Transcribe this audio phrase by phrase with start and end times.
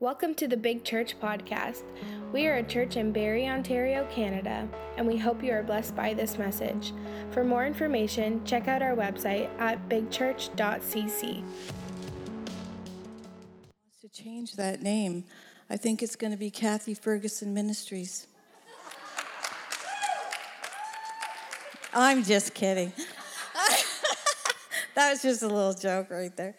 [0.00, 1.82] Welcome to the Big Church Podcast.
[2.32, 6.14] We are a church in Barrie, Ontario, Canada, and we hope you are blessed by
[6.14, 6.92] this message.
[7.32, 11.42] For more information, check out our website at bigchurch.cc.
[14.00, 15.24] To change that name,
[15.68, 18.28] I think it's going to be Kathy Ferguson Ministries.
[21.92, 22.92] I'm just kidding.
[24.94, 26.54] that was just a little joke right there.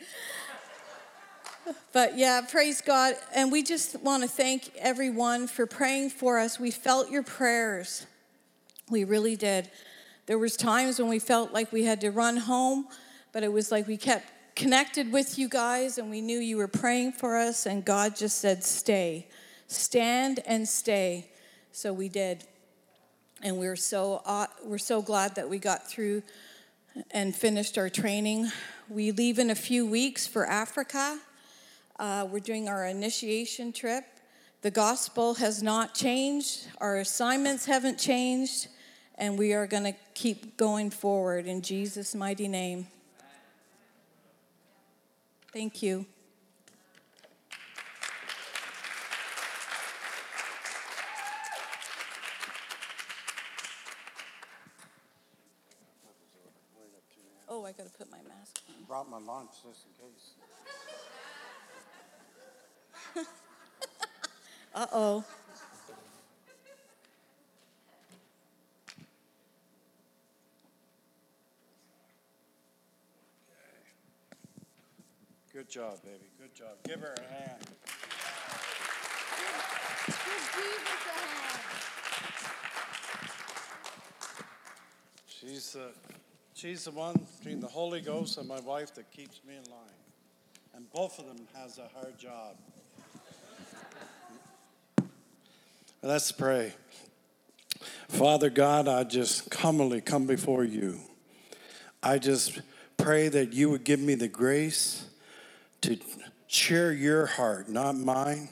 [1.91, 3.15] But yeah, praise God.
[3.33, 6.59] And we just want to thank everyone for praying for us.
[6.59, 8.05] We felt your prayers.
[8.89, 9.69] We really did.
[10.25, 12.87] There was times when we felt like we had to run home,
[13.31, 16.67] but it was like we kept connected with you guys and we knew you were
[16.67, 19.27] praying for us and God just said stay.
[19.67, 21.29] Stand and stay.
[21.71, 22.43] So we did.
[23.41, 24.21] And we're so
[24.63, 26.23] we're so glad that we got through
[27.11, 28.51] and finished our training.
[28.89, 31.19] We leave in a few weeks for Africa
[31.99, 34.05] uh, we're doing our initiation trip.
[34.61, 38.67] The gospel has not changed, our assignments haven't changed,
[39.15, 42.87] and we are going to keep going forward in Jesus' mighty name.
[45.51, 46.05] Thank you.
[57.51, 58.85] Oh, I got to put my mask on.
[58.85, 60.38] Brought my lunch just in case.
[64.75, 65.25] Uh oh.
[75.51, 76.17] Good job, baby.
[76.39, 76.69] Good job.
[76.85, 77.65] Give her a hand.
[85.27, 85.89] She's, uh,
[86.53, 89.99] she's the one between the Holy Ghost and my wife that keeps me in line.
[90.75, 92.55] And both of them has a hard job.
[96.01, 96.71] Let's pray.
[98.07, 100.97] Father God, I just commonly come before you.
[102.01, 102.61] I just
[102.95, 105.07] pray that you would give me the grace
[105.81, 105.97] to
[106.47, 108.47] share your heart, not mine,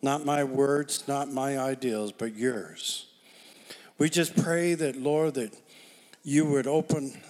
[0.00, 3.08] not my words, not my ideals, but yours.
[3.98, 5.54] We just pray that, Lord, that
[6.24, 7.20] you would open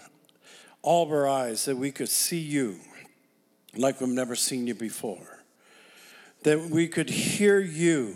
[0.83, 2.77] all of our eyes, that we could see you
[3.77, 5.43] like we've never seen you before,
[6.45, 8.15] that we could hear you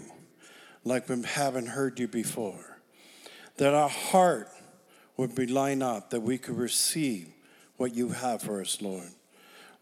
[0.84, 2.78] like we haven't heard you before.
[3.59, 4.48] That our heart
[5.16, 7.28] would be lined up, that we could receive
[7.76, 9.09] what you have for us, Lord.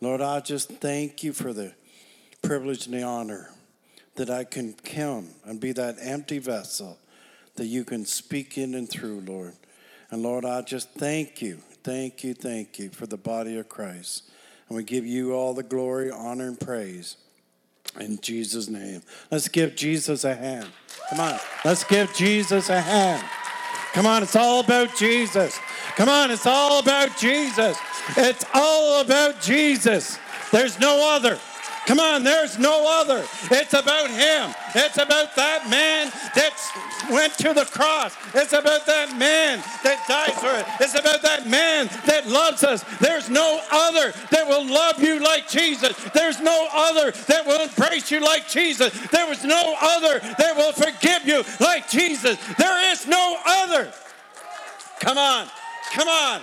[0.00, 1.74] Lord, I just thank you for the
[2.42, 3.50] privilege and the honor
[4.16, 6.98] that I can come and be that empty vessel
[7.56, 9.54] that you can speak in and through, Lord.
[10.10, 14.30] And Lord, I just thank you, thank you, thank you for the body of Christ.
[14.68, 17.16] And we give you all the glory, honor, and praise.
[17.98, 19.02] In Jesus' name.
[19.30, 20.68] Let's give Jesus a hand.
[21.10, 21.38] Come on.
[21.64, 23.24] Let's give Jesus a hand.
[23.92, 25.58] Come on, it's all about Jesus.
[25.96, 27.76] Come on, it's all about Jesus.
[28.16, 30.18] It's all about Jesus.
[30.52, 31.38] There's no other.
[31.86, 33.24] Come on, there's no other.
[33.50, 34.54] It's about Him.
[34.74, 36.54] It's about that man that
[37.10, 38.16] went to the cross.
[38.34, 40.66] It's about that man that died for it.
[40.80, 42.84] It's about that man that loves us.
[43.00, 45.96] There's no other that will love you like Jesus.
[46.12, 48.92] There's no other that will embrace you like Jesus.
[49.08, 52.38] There was no other that will forgive you like Jesus.
[52.56, 53.90] There is no other.
[55.00, 55.48] Come on,
[55.92, 56.42] come on.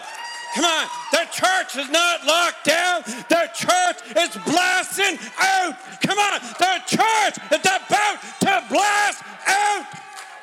[0.55, 0.87] Come on.
[1.31, 3.03] Church is not locked down.
[3.29, 5.75] The church is blasting out.
[6.01, 6.39] Come on.
[6.59, 9.85] The church is about to blast out.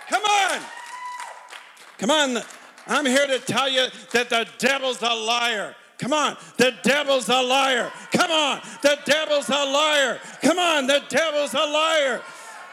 [0.08, 0.60] Come on.
[1.98, 2.42] Come on.
[2.86, 5.74] I'm here to tell you that the devil's a liar.
[5.98, 7.90] Come on, the devil's a liar.
[8.12, 10.18] Come on, the devil's a liar.
[10.42, 12.20] Come on, the devil's a liar.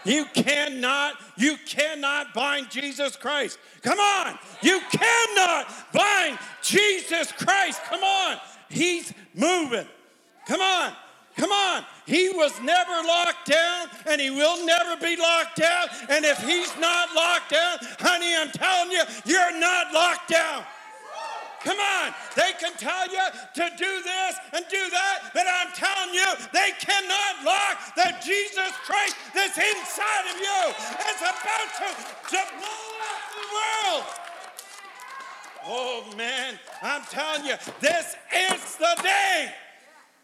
[0.04, 3.60] You cannot, you cannot bind Jesus Christ.
[3.82, 4.38] Come on.
[4.62, 7.82] You cannot bind Jesus Christ.
[7.84, 8.38] Come on.
[8.70, 9.88] He's moving.
[10.48, 10.94] Come on.
[11.38, 11.86] Come on.
[12.06, 15.88] He was never locked down and he will never be locked down.
[16.10, 20.64] And if he's not locked down, honey, I'm telling you, you're not locked down.
[21.64, 22.14] Come on.
[22.36, 23.22] They can tell you
[23.54, 28.72] to do this and do that, but I'm telling you, they cannot lock the Jesus
[28.86, 30.62] Christ that's inside of you.
[31.06, 31.90] It's about to,
[32.34, 34.06] to blow up the world.
[35.68, 39.54] Oh man, I'm telling you, this is the day.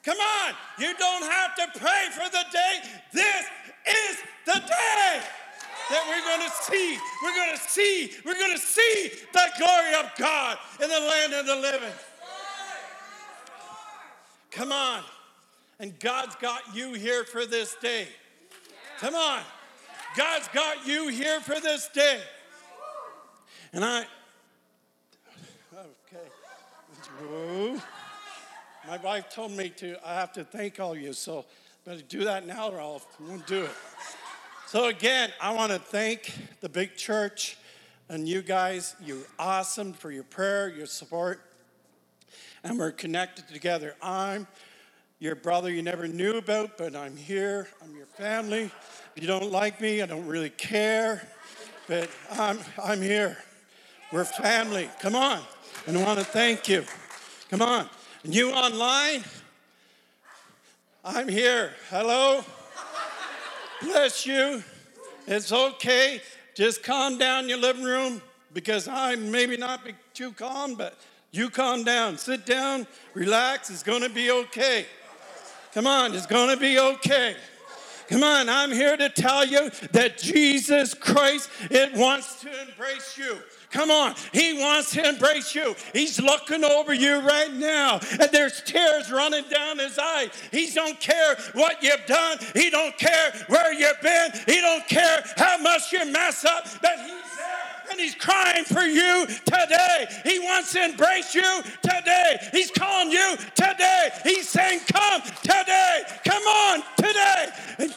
[0.04, 2.82] Come on, you don't have to pray for the day.
[3.12, 3.46] This
[3.86, 5.22] is the day
[5.90, 9.94] that we're going to see, we're going to see, we're going to see the glory
[10.00, 11.94] of God in the land of the living.
[14.52, 15.04] Come on.
[15.80, 18.08] And God's got you here for this day.
[19.00, 19.42] Come on.
[20.16, 22.20] God's got you here for this day.
[23.72, 24.06] And I,
[25.74, 26.26] okay.
[28.88, 31.46] My wife told me to, I have to thank all you, so
[31.86, 33.72] better do that now or I'll won't do it.
[34.68, 37.56] So again, I want to thank the big church
[38.10, 38.98] and you guys.
[39.02, 41.40] You're awesome for your prayer, your support,
[42.66, 43.96] and we're connected together.
[44.02, 44.46] I'm
[45.20, 47.70] your brother you never knew about, but I'm here.
[47.82, 48.70] I'm your family.
[49.16, 51.26] If you don't like me, I don't really care,
[51.88, 53.38] but I'm, I'm here.
[54.12, 54.90] We're family.
[55.00, 55.40] Come on.
[55.88, 56.84] And I want to thank you.
[57.50, 57.88] Come on.
[58.26, 59.24] And you online,
[61.06, 61.72] I'm here.
[61.90, 62.44] Hello.
[63.82, 64.64] Bless you.
[65.28, 66.22] It's okay.
[66.56, 68.22] Just calm down your living room
[68.54, 70.96] because I maybe not be too calm, but
[71.32, 72.18] you calm down.
[72.18, 73.70] Sit down, relax.
[73.70, 74.86] It's going to be okay.
[75.74, 77.36] Come on, it's going to be okay.
[78.08, 83.38] Come on, I'm here to tell you that Jesus Christ it wants to embrace you.
[83.72, 85.76] Come on, he wants to embrace you.
[85.94, 90.30] He's looking over you right now, and there's tears running down his eyes.
[90.52, 92.38] He don't care what you've done.
[92.54, 94.32] He don't care where you've been.
[94.46, 96.66] He don't care how much you mess up.
[96.82, 100.08] But he's there and he's crying for you today.
[100.24, 102.50] He wants to embrace you today.
[102.52, 104.10] He's calling you today.
[104.24, 106.04] He's saying, "Come today.
[106.26, 107.96] Come on today."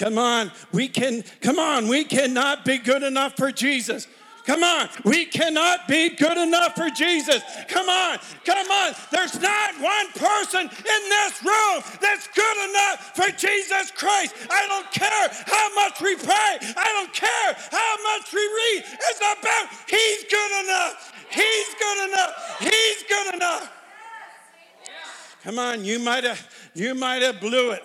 [0.00, 4.08] Come on, we can, come on, we cannot be good enough for Jesus.
[4.46, 7.42] Come on, we cannot be good enough for Jesus.
[7.68, 8.16] Come on,
[8.46, 8.94] come on.
[9.12, 14.34] There's not one person in this room that's good enough for Jesus Christ.
[14.48, 18.84] I don't care how much we pray, I don't care how much we read.
[18.88, 21.12] It's about He's good enough.
[21.28, 22.56] He's good enough.
[22.58, 23.72] He's good enough.
[25.44, 26.40] Come on, you might have
[26.74, 27.84] you might have blew it.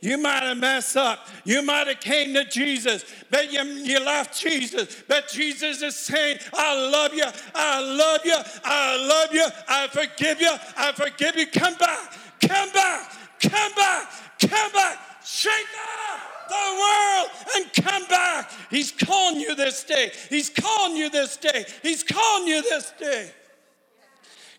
[0.00, 1.26] You might have messed up.
[1.44, 5.02] You might have came to Jesus, but you, you left Jesus.
[5.08, 7.26] But Jesus is saying, I love you.
[7.54, 8.36] I love you.
[8.64, 9.46] I love you.
[9.68, 10.54] I forgive you.
[10.76, 11.46] I forgive you.
[11.48, 12.12] Come back.
[12.40, 13.12] Come back.
[13.40, 14.10] Come back.
[14.40, 14.98] Come back.
[15.24, 18.50] Shake up the world and come back.
[18.70, 20.12] He's calling you this day.
[20.30, 21.66] He's calling you this day.
[21.82, 23.30] He's calling you this day.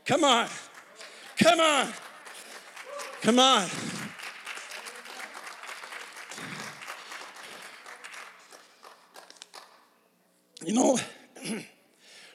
[0.05, 0.47] Come on.
[1.37, 1.87] Come on.
[3.21, 3.67] Come on.
[10.65, 10.99] You know,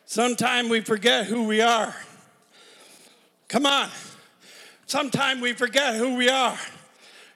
[0.06, 1.94] sometimes we forget who we are.
[3.48, 3.88] Come on.
[4.86, 6.58] Sometimes we forget who we are.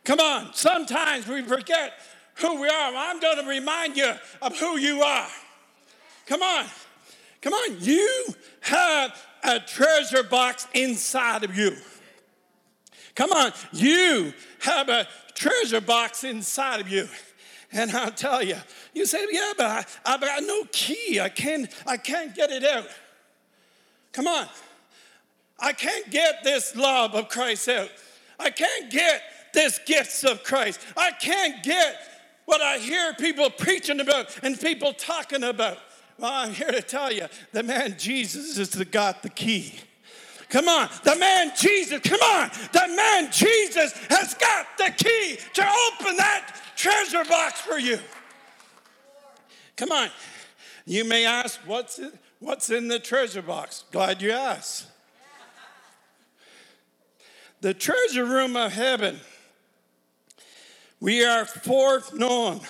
[0.05, 0.55] Come on.
[0.55, 1.93] Sometimes we forget
[2.37, 2.93] who we are.
[2.95, 5.29] I'm going to remind you of who you are.
[6.27, 6.65] Come on.
[7.43, 7.77] Come on.
[7.81, 8.25] You
[8.61, 9.15] have
[9.45, 11.77] a treasure box inside of you.
[13.15, 13.53] Come on.
[13.73, 17.09] You have a treasure box inside of you.
[17.73, 18.57] And I'll tell you,
[18.95, 21.21] you say, yeah, but I, I've got no key.
[21.21, 22.87] I can't, I can't get it out.
[24.13, 24.47] Come on.
[25.61, 27.91] I can't get this love of Christ out.
[28.39, 29.23] I can't get
[29.53, 30.81] this gifts of Christ.
[30.97, 31.97] I can't get
[32.47, 35.79] what I hear people preaching about and people talking about.
[36.19, 39.75] Well, I'm here to tell you the man Jesus is the got the key.
[40.51, 45.63] Come on, the man Jesus, come on, the man Jesus has got the key to
[45.63, 47.99] open that treasure box for you.
[49.77, 50.09] Come on.
[50.87, 53.85] You may ask, what's in, what's in the treasure box?
[53.93, 54.87] Glad you asked.
[57.61, 59.19] The treasure room of heaven.
[60.99, 62.61] We are foreknown.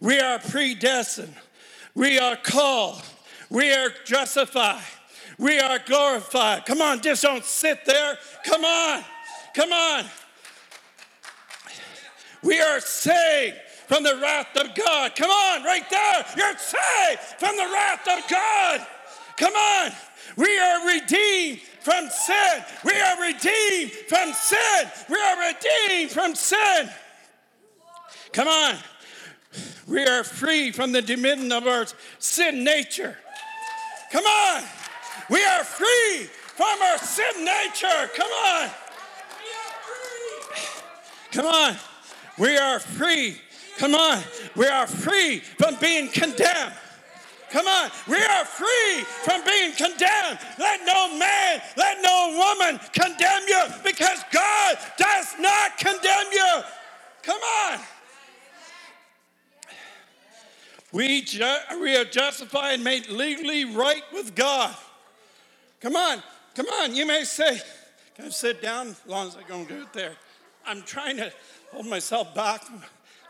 [0.00, 1.34] We are predestined.
[1.94, 3.02] We are called.
[3.48, 4.82] We are justified.
[5.42, 6.66] We are glorified.
[6.66, 8.16] Come on, just don't sit there.
[8.44, 9.02] Come on.
[9.56, 10.04] Come on.
[12.44, 13.56] We are saved
[13.88, 15.16] from the wrath of God.
[15.16, 16.24] Come on, right there.
[16.36, 18.86] You're saved from the wrath of God.
[19.36, 19.90] Come on.
[20.36, 22.64] We are redeemed from sin.
[22.84, 24.90] We are redeemed from sin.
[25.10, 26.88] We are redeemed from sin.
[28.32, 28.76] Come on.
[29.88, 31.86] We are free from the dominion of our
[32.20, 33.18] sin nature.
[34.12, 34.62] Come on.
[35.32, 38.10] We are free from our sin nature.
[38.14, 38.70] Come on.
[41.32, 41.76] Come on.
[42.38, 43.38] We are free.
[43.78, 44.22] Come on.
[44.54, 46.74] We are free from being condemned.
[47.50, 47.90] Come on.
[48.06, 50.38] We are free from being condemned.
[50.58, 56.60] Let no man, let no woman condemn you because God does not condemn you.
[57.22, 57.78] Come on.
[60.92, 64.76] We, ju- we are justified and made legally right with God.
[65.82, 66.22] Come on.
[66.54, 66.94] Come on.
[66.94, 67.60] You may say,
[68.14, 70.12] can I sit down as long as I'm going to do it there?
[70.64, 71.32] I'm trying to
[71.72, 72.62] hold myself back,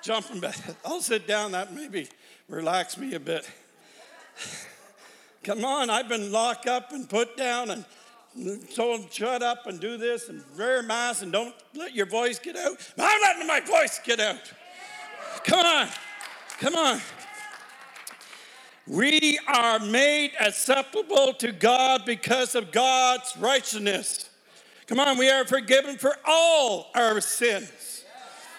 [0.03, 0.57] jumping back.
[0.85, 1.53] I'll sit down.
[1.53, 2.09] That maybe
[2.49, 3.49] relax me a bit.
[5.43, 7.85] Come on, I've been locked up and put down and
[8.75, 12.39] told shut up and do this and wear a mask and don't let your voice
[12.39, 12.77] get out.
[12.99, 14.53] I'm letting my voice get out.
[15.45, 15.89] Come on,
[16.59, 17.01] come on.
[18.87, 24.29] We are made acceptable to God because of God's righteousness.
[24.87, 28.05] Come on, we are forgiven for all our sins.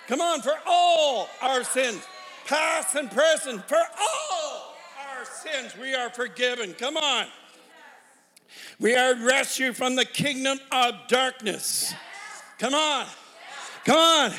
[0.08, 2.02] Come on, for all our sins,
[2.46, 4.76] past and present, for all
[5.10, 6.74] our sins, we are forgiven.
[6.74, 7.28] Come on.
[8.80, 11.94] We are rescued from the kingdom of darkness.
[12.60, 13.06] Come on.
[13.86, 14.32] Come on.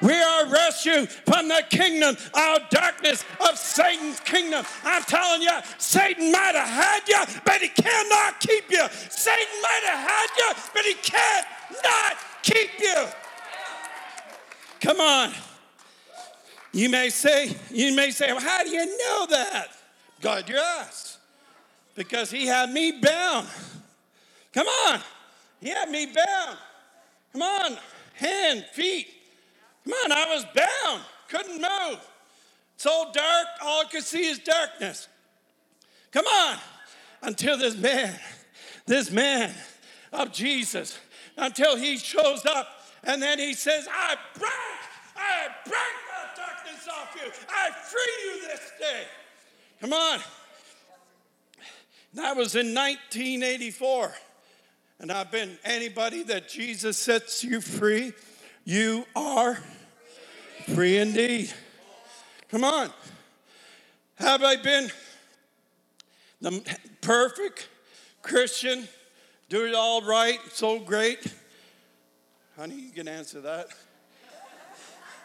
[0.00, 4.64] We are rescued from the kingdom of darkness, of Satan's kingdom.
[4.84, 8.86] I'm telling you, Satan might have had you, but he cannot keep you.
[9.10, 13.06] Satan might have had you, but he cannot keep you.
[14.80, 15.32] Come on.
[16.72, 19.68] You may say, you may say, well, how do you know that?
[20.20, 21.18] God, you asked.
[21.94, 23.48] Because he had me bound.
[24.52, 25.00] Come on.
[25.60, 26.58] He had me bound.
[27.32, 27.78] Come on.
[28.14, 29.08] Hand, feet,
[29.88, 31.98] Man, I was bound, couldn't move.
[32.86, 35.08] All dark, all I could see is darkness.
[36.12, 36.58] Come on,
[37.22, 38.14] until this man,
[38.84, 39.50] this man
[40.12, 40.98] of Jesus,
[41.38, 42.68] until he shows up
[43.02, 44.52] and then he says, I break,
[45.16, 49.04] I break the darkness off you, I free you this day.
[49.80, 50.20] Come on.
[52.12, 54.12] That was in 1984.
[55.00, 58.12] And I've been anybody that Jesus sets you free,
[58.64, 59.58] you are
[60.74, 61.50] Free indeed.
[62.50, 62.90] Come on.
[64.16, 64.90] Have I been
[66.40, 66.62] the
[67.00, 67.68] perfect
[68.20, 68.86] Christian?
[69.48, 71.32] Do it all right, so great?
[72.56, 73.68] Honey, you can answer that.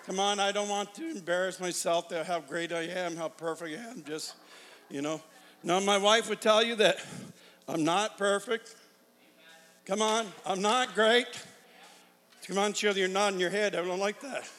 [0.05, 3.77] Come on, I don't want to embarrass myself to how great I am, how perfect
[3.77, 4.03] I am.
[4.03, 4.35] Just,
[4.89, 5.21] you know.
[5.62, 6.97] Now, my wife would tell you that
[7.67, 8.75] I'm not perfect.
[9.85, 11.27] Come on, I'm not great.
[12.47, 13.75] Come on, Shirley, you're nodding your head.
[13.75, 14.50] I don't like that.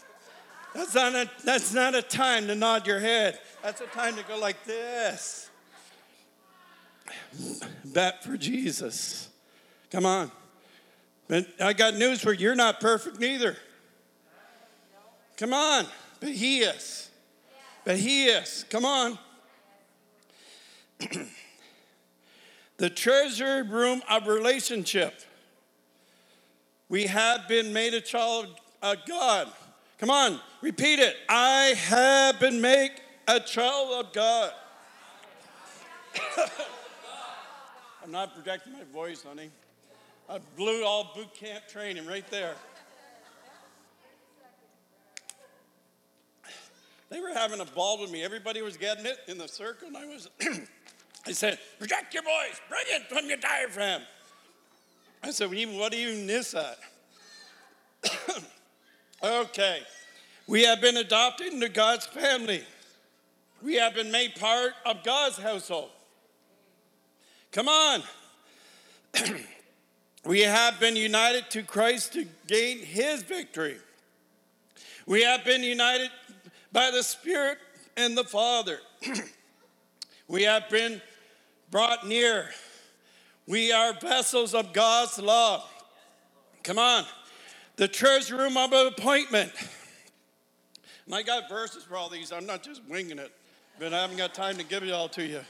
[0.74, 3.38] That's not, a, that's not a time to nod your head.
[3.62, 5.48] That's a time to go like this.
[7.84, 9.28] Bet for Jesus.
[9.90, 10.32] Come on.
[11.28, 12.40] But I got news for you.
[12.40, 13.56] You're not perfect neither.
[15.36, 15.86] Come on.
[16.20, 17.08] But He is.
[17.84, 18.64] But He is.
[18.68, 19.18] Come on.
[22.78, 25.14] the treasure room of relationship.
[26.88, 28.48] We have been made a child
[28.82, 29.50] of God.
[30.04, 31.16] Come on, repeat it.
[31.30, 32.90] I have been made
[33.26, 34.52] a child of God.
[38.04, 39.48] I'm not projecting my voice, honey.
[40.28, 42.54] I blew all boot camp training right there.
[47.08, 48.22] They were having a ball with me.
[48.22, 50.28] Everybody was getting it in the circle, and I was.
[51.26, 54.02] I said, project your voice, bring it from your diaphragm.
[55.22, 56.76] I said, what do you miss at?
[59.24, 59.80] Okay.
[60.46, 62.62] We have been adopted into God's family.
[63.62, 65.90] We have been made part of God's household.
[67.50, 68.02] Come on.
[70.24, 73.76] we have been united to Christ to gain his victory.
[75.06, 76.10] We have been united
[76.72, 77.58] by the Spirit
[77.96, 78.80] and the Father.
[80.28, 81.00] we have been
[81.70, 82.50] brought near.
[83.46, 85.64] We are vessels of God's love.
[86.62, 87.04] Come on
[87.76, 89.50] the treasure room of appointment.
[91.06, 92.32] And I got verses for all these.
[92.32, 93.32] I'm not just winging it,
[93.78, 95.40] but I haven't got time to give it all to you.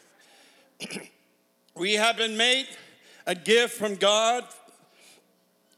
[1.76, 2.66] we have been made
[3.26, 4.44] a gift from God,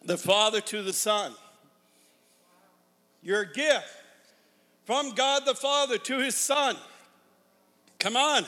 [0.04, 1.32] the Father to the Son.
[3.22, 3.86] Your gift
[4.84, 6.76] from God the Father to his Son.
[7.98, 8.44] Come on.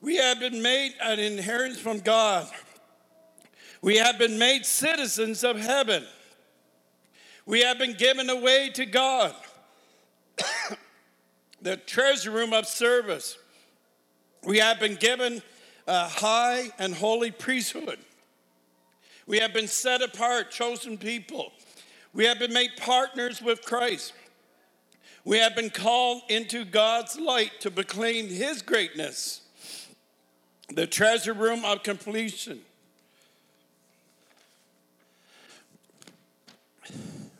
[0.00, 2.48] We have been made an inheritance from God.
[3.82, 6.04] We have been made citizens of heaven.
[7.46, 9.34] We have been given away to God,
[11.62, 13.38] the treasure room of service.
[14.44, 15.42] We have been given
[15.86, 17.98] a high and holy priesthood.
[19.26, 21.52] We have been set apart, chosen people.
[22.14, 24.12] We have been made partners with Christ.
[25.24, 29.42] We have been called into God's light to proclaim His greatness,
[30.70, 32.60] the treasure room of completion.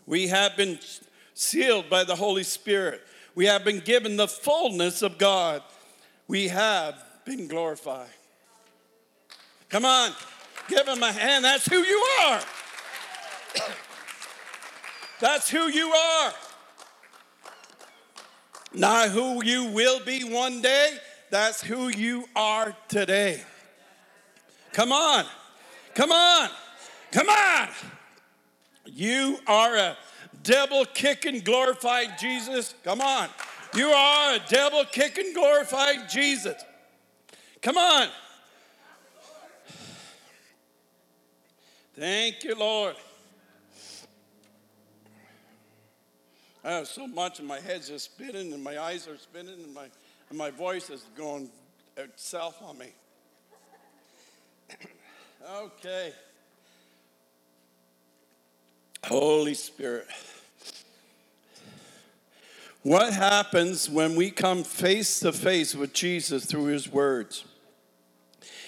[0.04, 0.78] We have been
[1.38, 3.00] sealed by the Holy Spirit.
[3.36, 5.62] We have been given the fullness of God.
[6.26, 8.10] We have been glorified.
[9.68, 10.10] Come on,
[10.68, 11.44] give him a hand.
[11.44, 12.40] That's who you are.
[15.20, 16.32] That's who you are.
[18.72, 20.96] Not who you will be one day,
[21.30, 23.42] that's who you are today.
[24.72, 25.24] Come on.
[25.94, 26.50] Come on.
[27.10, 27.68] Come on.
[28.86, 29.96] You are a
[30.42, 32.74] devil kicking, glorified Jesus.
[32.84, 33.28] Come on.
[33.74, 36.62] You are a devil kicking, glorified Jesus.
[37.60, 38.08] Come on.
[41.94, 42.94] Thank you, Lord.
[46.64, 49.74] I have so much, and my head's just spinning, and my eyes are spinning, and
[49.74, 49.86] my,
[50.28, 51.50] and my voice is going
[52.16, 52.92] south on me.
[55.50, 56.12] okay.
[59.04, 60.06] Holy Spirit.
[62.82, 67.44] What happens when we come face to face with Jesus through his words?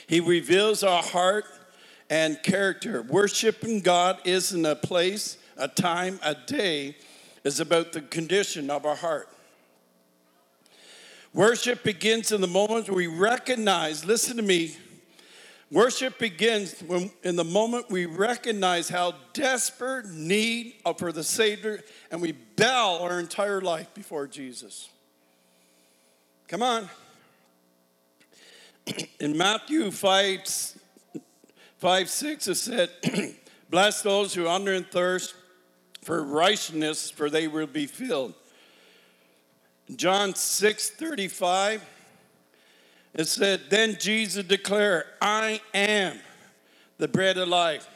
[0.07, 1.45] He reveals our heart
[2.11, 3.03] and character.
[3.03, 6.97] Worshiping God isn't a place, a time, a day,
[7.45, 9.29] it's about the condition of our heart.
[11.33, 14.77] Worship begins in the moment we recognize, listen to me,
[15.73, 22.21] Worship begins when, in the moment we recognize how desperate need for the Savior and
[22.21, 24.89] we bow our entire life before Jesus.
[26.49, 26.89] Come on.
[29.21, 30.41] In Matthew 5,
[31.79, 32.91] 5 6, it said,
[33.71, 35.35] Bless those who hunger and thirst
[36.03, 38.35] for righteousness, for they will be filled.
[39.95, 41.85] John 6 35,
[43.15, 46.19] it said, Then Jesus declared, I am
[46.99, 47.89] the bread of life.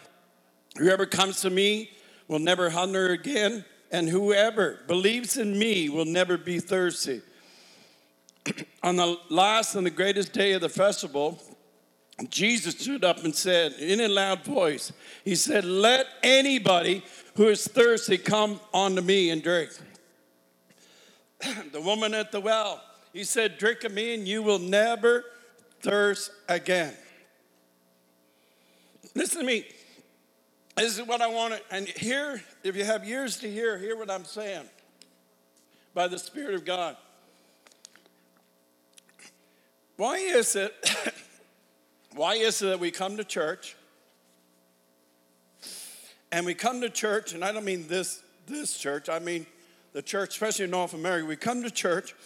[0.78, 1.90] Whoever comes to me
[2.26, 7.23] will never hunger again, and whoever believes in me will never be thirsty.
[8.83, 11.40] On the last and the greatest day of the festival,
[12.28, 14.92] Jesus stood up and said in a loud voice,
[15.25, 17.04] He said, Let anybody
[17.37, 19.71] who is thirsty come unto me and drink.
[21.73, 22.83] the woman at the well,
[23.14, 25.24] he said, Drink of me, and you will never
[25.81, 26.92] thirst again.
[29.14, 29.64] Listen to me.
[30.77, 33.96] This is what I want to, and here, if you have ears to hear, hear
[33.96, 34.64] what I'm saying
[35.94, 36.96] by the Spirit of God.
[39.96, 40.74] Why is it,
[42.16, 43.77] why is it that we come to church
[46.33, 49.46] and we come to church, and I don't mean this, this church, I mean
[49.92, 52.16] the church, especially in North America, we come to church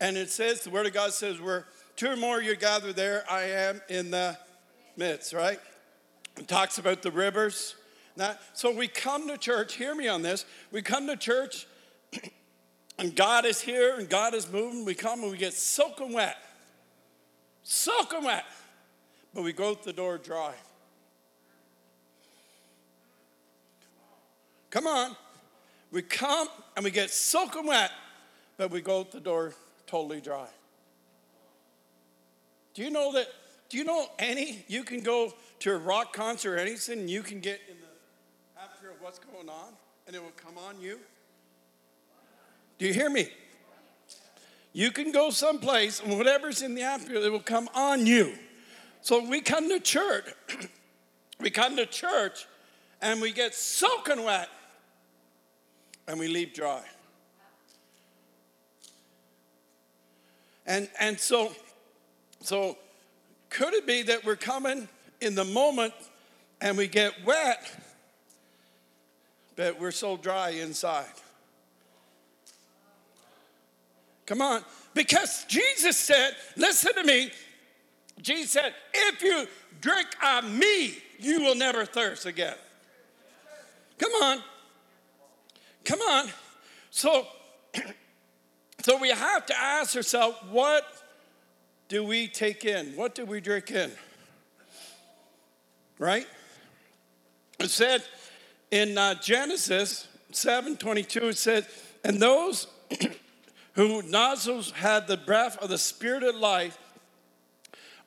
[0.00, 3.24] and it says, the Word of God says, where two or more you gather there,
[3.28, 4.38] I am in the
[4.96, 5.58] midst, right?
[6.36, 7.74] It talks about the rivers.
[8.16, 10.44] That, so we come to church, hear me on this.
[10.72, 11.66] We come to church
[12.98, 14.84] and God is here and God is moving.
[14.84, 16.36] We come and we get soaking wet.
[17.62, 18.44] Soaking wet.
[19.34, 20.54] But we go out the door dry.
[24.70, 25.16] Come on.
[25.90, 27.90] We come and we get soaking wet,
[28.56, 29.54] but we go out the door
[29.88, 30.46] totally dry.
[32.74, 33.26] Do you know that?
[33.68, 34.64] Do you know any?
[34.68, 38.62] You can go to a rock concert or anything, and you can get in the
[38.62, 39.72] atmosphere of what's going on,
[40.06, 41.00] and it will come on you.
[42.78, 43.28] Do you hear me?
[44.72, 48.34] You can go someplace, and whatever's in the atmosphere, it will come on you.
[49.00, 50.26] So we come to church.
[51.40, 52.46] we come to church,
[53.02, 54.48] and we get soaking wet,
[56.06, 56.84] and we leave dry.
[60.68, 61.50] And, and so,
[62.42, 62.76] so
[63.48, 64.86] could it be that we're coming
[65.22, 65.94] in the moment
[66.60, 67.68] and we get wet,
[69.56, 71.06] but we're so dry inside?
[74.26, 74.62] Come on.
[74.92, 77.30] Because Jesus said, listen to me.
[78.20, 79.46] Jesus said, if you
[79.80, 82.56] drink of me, you will never thirst again.
[83.96, 84.42] Come on.
[85.84, 86.28] Come on.
[86.90, 87.26] So
[88.88, 90.82] So we have to ask ourselves what
[91.88, 92.96] do we take in?
[92.96, 93.92] What do we drink in?
[95.98, 96.26] Right?
[97.58, 98.02] It said
[98.70, 101.66] in uh, Genesis 7:22 it said,
[102.02, 102.66] "And those
[103.74, 106.78] who nostrils had the breath of the spirit of life,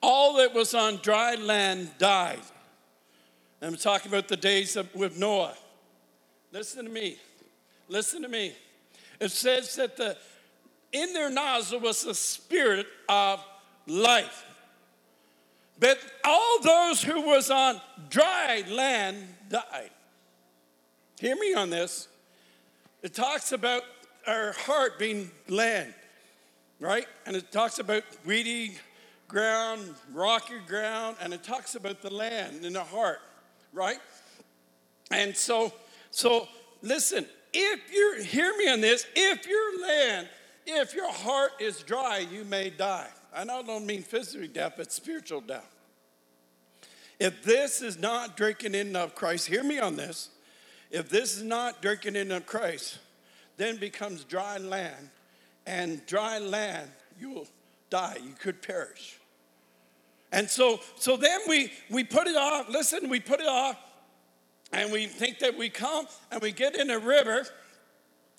[0.02, 2.42] all that was on dry land died."
[3.62, 5.54] I'm talking about the days of, with Noah.
[6.52, 7.18] Listen to me.
[7.88, 8.56] Listen to me.
[9.20, 10.18] It says that the
[10.92, 13.44] in their nostril was the spirit of
[13.88, 14.46] life.
[15.80, 19.18] But all those who was on dry land
[19.50, 19.90] died.
[21.20, 22.08] Hear me on this.
[23.02, 23.84] It talks about
[24.28, 25.94] our heart being land,
[26.80, 27.08] right?
[27.26, 28.76] And it talks about weedy
[29.28, 33.20] ground, rocky ground, and it talks about the land in the heart,
[33.74, 33.98] right?
[35.10, 35.74] And so,
[36.12, 36.48] so
[36.82, 40.30] listen, if you're, hear me on this, if your land,
[40.66, 43.08] if your heart is dry, you may die.
[43.36, 45.70] And I don't mean physically death, but spiritual death.
[47.20, 50.30] If this is not drinking in of Christ, hear me on this.
[50.90, 53.00] If this is not drinking in of Christ,
[53.58, 55.10] then becomes dry land,
[55.66, 57.48] and dry land, you'll
[57.90, 58.18] die.
[58.24, 59.20] You could perish.
[60.32, 62.70] And so, so then we, we put it off.
[62.70, 63.78] Listen, we put it off
[64.72, 67.46] and we think that we come and we get in a river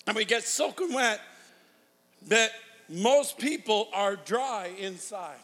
[0.07, 1.21] and we get soaking wet,
[2.27, 2.51] but
[2.89, 5.37] most people are dry inside.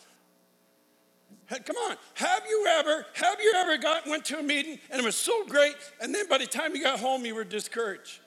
[1.50, 5.04] Come on, have you ever, have you ever got, went to a meeting and it
[5.04, 8.20] was so great, and then by the time you got home, you were discouraged?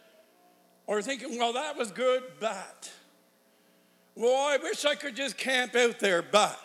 [0.88, 2.90] Or thinking, well, that was good, but,
[4.16, 6.58] well, I wish I could just camp out there, but.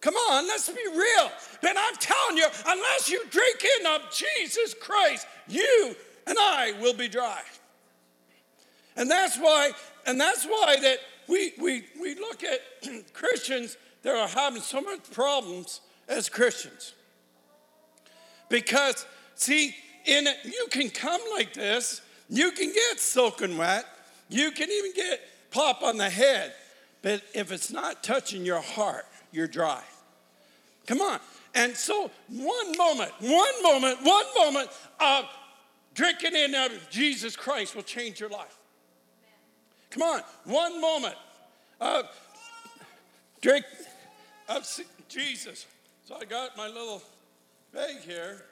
[0.00, 1.30] Come on, let's be real.
[1.66, 6.94] And I'm telling you, unless you drink in of Jesus Christ, you and I will
[6.94, 7.40] be dry.
[8.94, 9.72] And that's why,
[10.06, 12.60] and that's why that we we we look at
[13.12, 16.94] Christians that are having so much problems as Christians.
[18.48, 19.74] Because see,
[20.06, 23.84] in it, you can come like this, you can get soaking wet,
[24.28, 26.52] you can even get pop on the head,
[27.02, 29.82] but if it's not touching your heart, you're dry.
[30.86, 31.20] Come on.
[31.54, 34.68] And so, one moment, one moment, one moment
[35.00, 35.24] of
[35.94, 38.57] drinking in of Jesus Christ will change your life.
[39.90, 41.14] Come on, one moment
[41.80, 42.04] of
[43.40, 43.64] drink
[44.48, 45.66] uh, of Jesus.
[46.04, 47.02] So I got my little
[47.72, 48.44] bag here.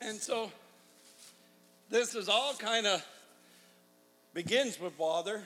[0.00, 0.50] And so
[1.90, 3.04] this is all kind of
[4.34, 5.42] begins with water,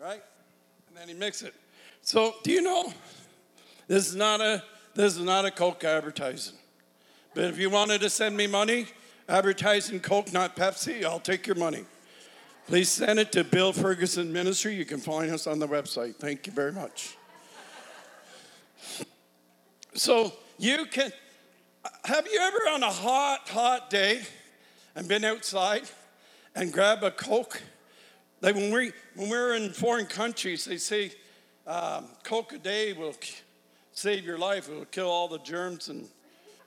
[0.00, 0.22] right?
[0.88, 1.54] And then he mix it.
[2.00, 2.92] So, do you know
[3.88, 4.62] this is not a
[4.94, 6.56] this is not a Coke advertising.
[7.34, 8.86] But if you wanted to send me money
[9.28, 11.84] advertising Coke, not Pepsi, I'll take your money.
[12.68, 14.74] Please send it to Bill Ferguson Ministry.
[14.74, 16.16] You can find us on the website.
[16.16, 17.16] Thank you very much.
[19.94, 21.10] So you can
[22.04, 24.20] have you ever on a hot, hot day
[24.94, 25.84] and been outside
[26.54, 27.62] and grab a Coke?
[28.42, 31.12] Like when we when we're in foreign countries, they say
[31.66, 33.14] um, Coke a day will
[33.92, 34.68] save your life.
[34.68, 36.06] It will kill all the germs and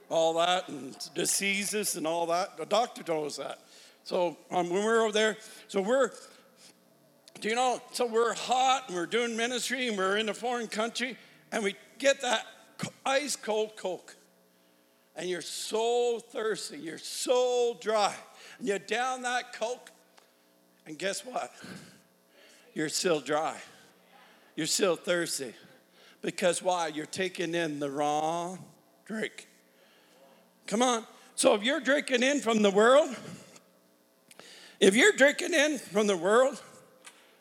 [0.09, 2.57] all that and diseases and all that.
[2.57, 3.59] The doctor us that.
[4.03, 5.37] So um, when we're over there,
[5.67, 6.11] so we're,
[7.39, 10.67] do you know, so we're hot and we're doing ministry and we're in a foreign
[10.67, 11.17] country
[11.51, 12.45] and we get that
[13.05, 14.15] ice cold Coke.
[15.15, 18.15] And you're so thirsty, you're so dry.
[18.59, 19.91] And you down that Coke,
[20.85, 21.51] and guess what?
[22.73, 23.57] You're still dry
[24.55, 25.53] you're still thirsty.
[26.21, 26.87] Because why?
[26.87, 28.59] You're taking in the wrong
[29.05, 29.47] drink.
[30.67, 31.05] Come on.
[31.35, 33.15] So if you're drinking in from the world,
[34.82, 36.62] if you're drinking in from the world,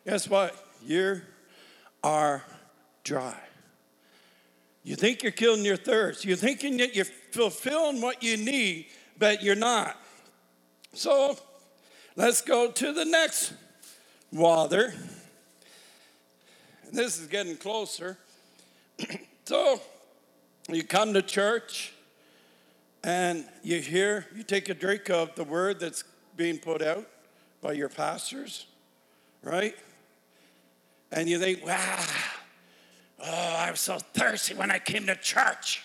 [0.07, 0.55] guess what?
[0.87, 1.22] You
[2.05, 2.44] are
[3.03, 3.37] dry.
[4.85, 6.24] You think you're killing your thirst.
[6.24, 8.87] You're thinking that you're fulfilling what you need,
[9.18, 9.96] but you're not.
[10.94, 11.37] So
[12.14, 13.55] let's go to the next
[14.33, 14.94] water
[16.92, 18.18] this is getting closer.
[19.44, 19.81] so
[20.68, 21.92] you come to church
[23.03, 26.05] and you hear, you take a drink of the word that's
[26.37, 27.07] being put out
[27.60, 28.66] by your pastors,
[29.42, 29.74] right?
[31.12, 32.04] And you think, wow,
[33.20, 35.82] oh, I was so thirsty when I came to church.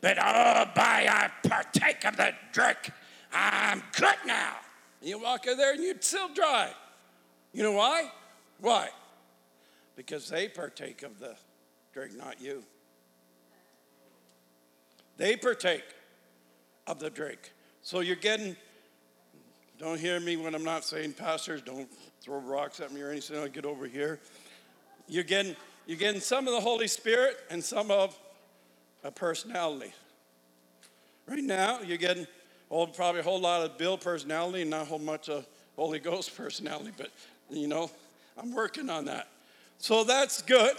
[0.00, 2.90] But oh, by I partake of the drink,
[3.32, 4.56] I'm good now.
[5.00, 6.70] And you walk in there and you're still dry.
[7.52, 8.10] You know why?
[8.60, 8.90] Why?
[9.96, 11.34] because they partake of the
[11.92, 12.62] drink, not you.
[15.16, 15.84] They partake
[16.86, 17.52] of the drink.
[17.80, 18.54] So you're getting,
[19.78, 21.88] don't hear me when I'm not saying pastors, don't
[22.22, 23.38] throw rocks at me or anything.
[23.38, 24.20] I'll get over here.
[25.06, 25.54] You're getting,
[25.86, 28.18] you're getting some of the Holy Spirit and some of
[29.04, 29.92] a personality.
[31.26, 32.26] Right now, you're getting
[32.70, 35.98] oh, probably a whole lot of Bill personality and not a whole much of Holy
[35.98, 37.10] Ghost personality, but
[37.50, 37.90] you know,
[38.38, 39.28] I'm working on that.
[39.78, 40.74] So that's good.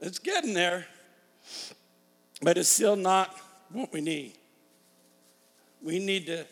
[0.00, 0.86] It's getting there,
[2.42, 3.38] but it's still not
[3.70, 4.32] what we need.
[5.82, 6.46] We need to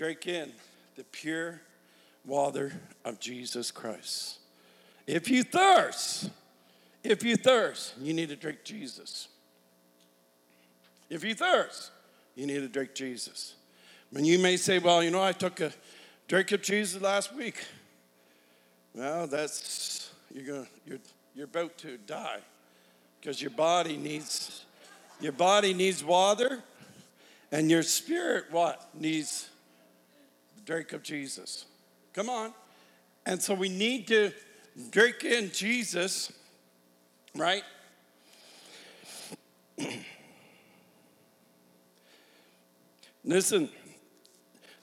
[0.00, 0.50] drink in
[0.96, 1.60] the pure
[2.24, 2.72] water
[3.04, 4.38] of Jesus Christ.
[5.06, 6.30] If you thirst,
[7.04, 9.28] if you thirst, you need to drink Jesus.
[11.10, 11.90] If you thirst,
[12.34, 13.56] you need to drink Jesus.
[14.14, 15.70] And you may say, well, you know, I took a
[16.28, 17.62] drink of Jesus last week.
[18.94, 20.98] Well, that's you're gonna, you're
[21.34, 22.40] you're about to die
[23.20, 24.64] because your body needs
[25.20, 26.62] your body needs water
[27.52, 29.49] and your spirit what needs
[30.70, 31.64] drink of Jesus.
[32.12, 32.54] Come on.
[33.26, 34.30] And so we need to
[34.90, 36.32] drink in Jesus,
[37.34, 37.64] right?
[43.24, 43.68] Listen,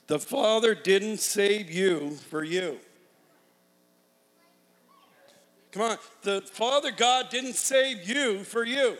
[0.08, 2.76] the Father didn't save you for you.
[5.72, 8.98] Come on, the Father God didn't save you for you.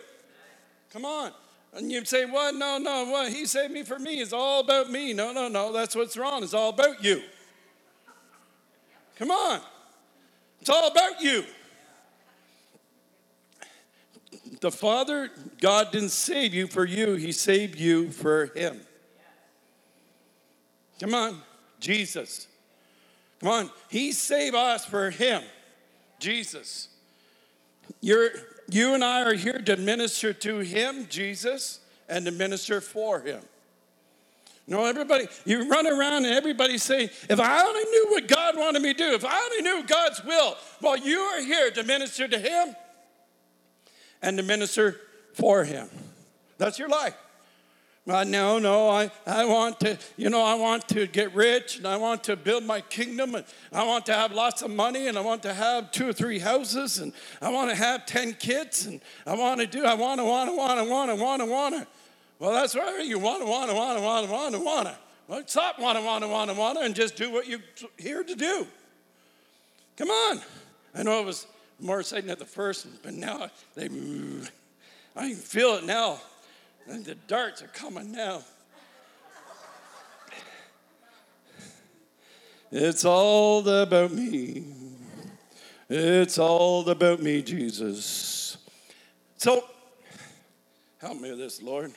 [0.91, 1.33] Come on.
[1.79, 2.57] And you say, What?
[2.57, 3.33] No, no, what?
[3.33, 4.21] He saved me for me.
[4.21, 5.13] It's all about me.
[5.13, 5.73] No, no, no.
[5.73, 6.43] That's what's wrong.
[6.43, 7.23] It's all about you.
[9.17, 9.61] Come on.
[10.61, 11.45] It's all about you.
[14.61, 18.81] The Father, God didn't save you for you, He saved you for Him.
[20.99, 21.41] Come on,
[21.79, 22.49] Jesus.
[23.41, 25.43] Come on, He saved us for Him,
[26.19, 26.89] Jesus.
[28.01, 28.31] You're,
[28.71, 33.41] you and I are here to minister to Him, Jesus, and to minister for Him.
[34.67, 38.83] No, everybody, you run around and everybody say, if I only knew what God wanted
[38.83, 42.29] me to do, if I only knew God's will, well, you are here to minister
[42.29, 42.77] to Him
[44.21, 45.01] and to minister
[45.33, 45.89] for Him.
[46.59, 47.15] That's your life.
[48.09, 51.87] Uh, no, no, I, I want to, you know, I want to get rich and
[51.87, 55.19] I want to build my kingdom and I want to have lots of money and
[55.19, 58.87] I want to have two or three houses and I want to have 10 kids
[58.87, 61.43] and I want to do, I want to, want to, want to, want to, want
[61.43, 61.87] to, want to.
[62.39, 64.87] Well, that's right, you want to, want to, want to, want to, want to, want
[64.87, 64.97] to.
[65.29, 67.61] Well, stop want to, want to, want to, want to and just do what you're
[67.99, 68.67] here to do.
[69.99, 70.41] Come on.
[70.95, 71.47] I know it was
[71.79, 73.91] more exciting at the first, but now they.
[75.15, 76.21] I can feel it now.
[76.89, 78.43] And the darts are coming now.
[82.71, 84.65] It's all about me.
[85.89, 88.59] It's all about me, Jesus.
[89.37, 89.65] So,
[90.99, 91.93] help me with this, Lord.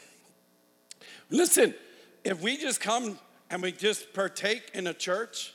[1.30, 1.74] Listen,
[2.24, 3.18] if we just come
[3.50, 5.54] and we just partake in a church,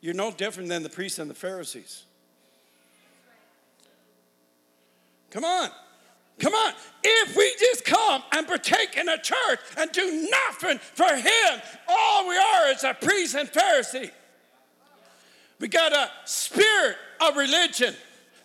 [0.00, 2.04] you're no different than the priests and the Pharisees.
[5.30, 5.70] Come on.
[6.40, 6.72] Come on.
[7.04, 12.28] If we just come and partake in a church and do nothing for Him, all
[12.28, 14.10] we are is a priest and Pharisee.
[15.60, 17.94] We got a spirit of religion,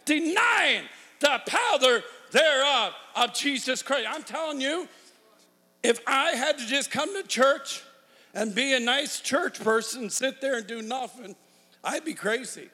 [0.03, 0.83] denying
[1.21, 4.07] the power thereof of Jesus Christ.
[4.09, 4.87] I'm telling you,
[5.81, 7.81] if I had to just come to church
[8.33, 11.35] and be a nice church person, sit there and do nothing,
[11.83, 12.69] I'd be crazy.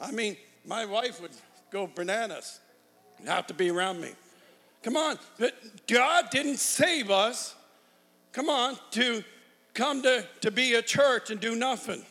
[0.00, 1.30] I mean, my wife would
[1.70, 2.58] go bananas
[3.18, 4.10] and have to be around me.
[4.86, 5.18] Come on,
[5.88, 7.56] God didn't save us,
[8.30, 9.24] come on, to
[9.74, 12.04] come to, to be a church and do nothing.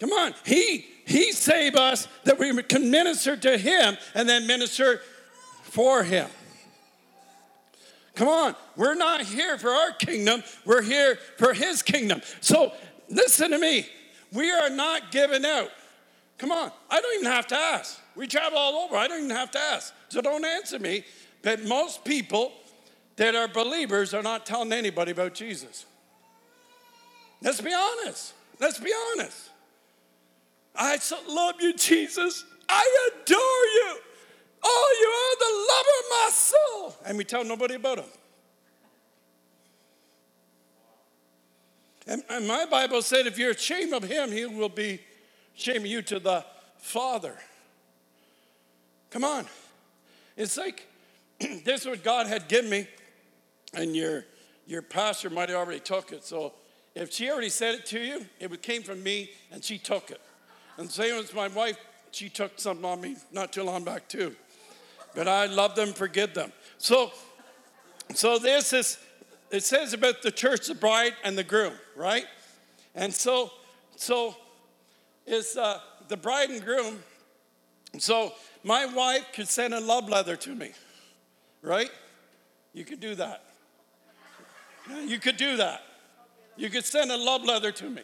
[0.00, 5.00] Come on, He He saved us that we can minister to Him and then minister
[5.62, 6.28] for Him.
[8.14, 12.20] Come on, we're not here for our kingdom, we're here for His kingdom.
[12.42, 12.70] So
[13.08, 13.86] listen to me,
[14.30, 15.70] we are not giving out.
[16.36, 18.01] Come on, I don't even have to ask.
[18.14, 19.94] We travel all over, I don't even have to ask.
[20.08, 21.04] So don't answer me.
[21.42, 22.52] But most people
[23.16, 25.86] that are believers are not telling anybody about Jesus.
[27.40, 28.34] Let's be honest.
[28.60, 29.50] Let's be honest.
[30.74, 32.44] I so love you, Jesus.
[32.68, 33.96] I adore you.
[34.62, 37.06] Oh, you are the lover of my soul.
[37.06, 38.08] And we tell nobody about him.
[42.06, 45.00] And, and my Bible said if you're ashamed of him, he will be
[45.54, 46.44] shaming you to the
[46.78, 47.36] Father.
[49.12, 49.44] Come on.
[50.38, 50.88] It's like
[51.38, 52.86] this is what God had given me,
[53.74, 54.24] and your,
[54.66, 56.24] your pastor might have already took it.
[56.24, 56.54] So
[56.94, 60.20] if she already said it to you, it came from me, and she took it.
[60.78, 61.76] And same as my wife,
[62.10, 64.34] she took something on me not too long back too.
[65.14, 66.50] But I love them, forgive them.
[66.78, 67.12] So,
[68.14, 68.98] so this is,
[69.50, 72.24] it says about the church, the bride and the groom, right?
[72.94, 73.50] And so,
[73.96, 74.34] so
[75.26, 76.98] is uh, the bride and groom.
[77.98, 78.32] So
[78.64, 80.70] my wife could send a love letter to me,
[81.62, 81.90] right?
[82.72, 83.42] You could do that.
[85.06, 85.82] You could do that.
[86.56, 88.02] You could send a love letter to me.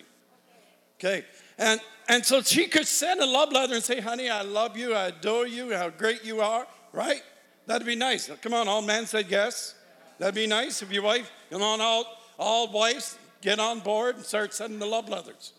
[0.99, 1.25] Okay.
[1.59, 4.94] And and so she could send a love letter and say, honey, I love you,
[4.94, 7.23] I adore you, how great you are, right?
[7.66, 8.31] That'd be nice.
[8.40, 9.75] Come on, all men said yes.
[10.18, 12.07] That'd be nice if your wife, come on, all,
[12.38, 15.53] all wives, get on board and start sending the love letters.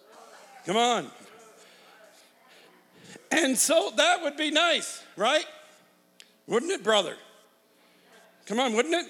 [0.66, 1.08] Come on.
[3.32, 5.46] And so that would be nice, right?
[6.48, 7.16] Wouldn't it, brother?
[8.46, 9.06] Come on, wouldn't it?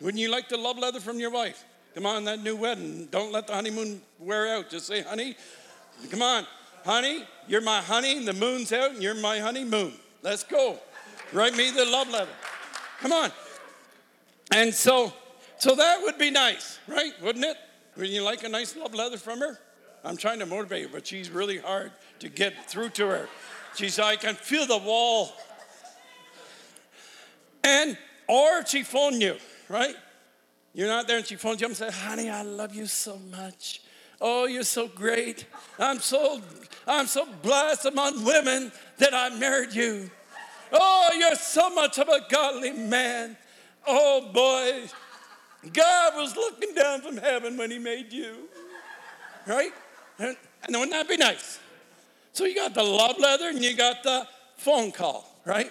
[0.00, 1.64] Wouldn't you like the love letter from your wife?
[1.94, 3.08] Come on, that new wedding.
[3.10, 4.68] Don't let the honeymoon wear out.
[4.68, 5.36] Just say, honey,
[6.10, 6.46] come on,
[6.84, 9.94] honey, you're my honey, and the moon's out, and you're my honeymoon.
[10.22, 10.78] Let's go.
[11.32, 12.30] Write me the love letter.
[13.00, 13.30] Come on.
[14.52, 15.12] And so,
[15.58, 17.12] so that would be nice, right?
[17.22, 17.56] Wouldn't it?
[17.96, 19.58] Wouldn't you like a nice love letter from her?
[20.04, 23.28] I'm trying to motivate her, but she's really hard to get through to her.
[23.74, 25.32] She's, I can feel the wall.
[27.62, 27.96] And,
[28.28, 29.36] or she phoned you,
[29.68, 29.94] right?
[30.74, 33.18] You're not there and she phones you up and says, honey, I love you so
[33.30, 33.80] much.
[34.20, 35.46] Oh, you're so great.
[35.78, 36.40] I'm so,
[36.86, 40.10] I'm so blessed among women that I married you.
[40.72, 43.36] Oh, you're so much of a godly man.
[43.86, 44.88] Oh boy,
[45.72, 48.48] God was looking down from heaven when he made you.
[49.46, 49.72] Right?
[50.18, 51.60] And, and wouldn't that be nice?
[52.34, 55.70] So you got the love letter and you got the phone call, right?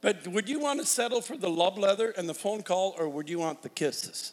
[0.00, 3.08] But would you want to settle for the love letter and the phone call, or
[3.08, 4.32] would you want the kisses?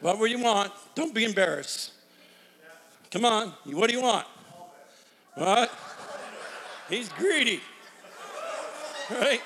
[0.00, 0.72] What would you want?
[0.94, 1.92] Don't be embarrassed.
[3.10, 4.26] Come on, what do you want?
[5.36, 5.72] What?
[6.90, 7.60] He's greedy.
[9.10, 9.40] Right?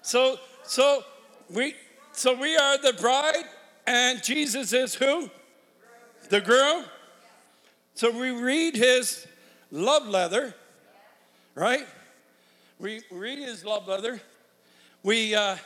[0.00, 1.04] So, so
[1.50, 1.74] we
[2.12, 3.44] so we are the bride,
[3.86, 5.30] and Jesus is who?
[6.30, 6.84] The groom.
[8.00, 9.26] So we read his
[9.70, 10.54] love letter
[11.54, 11.86] right?
[12.78, 14.22] We read his love letter.
[15.02, 15.56] We, uh,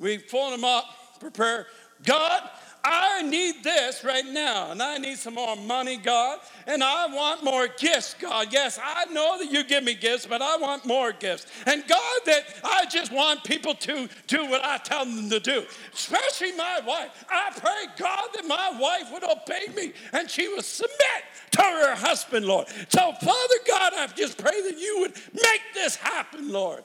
[0.00, 0.86] we phone him up,
[1.20, 1.68] prepare.
[2.04, 2.50] God,
[2.82, 7.44] I need this right now, and I need some more money, God, and I want
[7.44, 8.48] more gifts, God.
[8.50, 11.46] Yes, I know that you give me gifts, but I want more gifts.
[11.66, 15.64] And God, that I just want people to do what I tell them to do,
[15.92, 17.10] especially my wife.
[17.30, 21.94] I pray, God, that my wife would obey me and she would submit to her
[21.94, 22.68] husband, Lord.
[22.88, 26.84] So, Father God, I just pray that you would make this happen, Lord.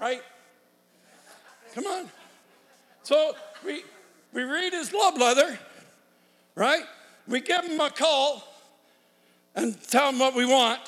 [0.00, 0.22] Right?
[1.74, 2.08] Come on.
[3.02, 3.82] So, we
[4.32, 5.58] we read his love letter,
[6.54, 6.84] right?
[7.28, 8.42] We give him a call
[9.54, 10.80] and tell him what we want.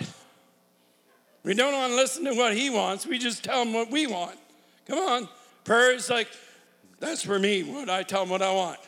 [1.42, 4.06] We don't want to listen to what he wants, we just tell him what we
[4.06, 4.38] want.
[4.86, 5.28] Come on.
[5.64, 6.28] Prayer is like,
[7.00, 8.78] that's for me, what I tell him what I want.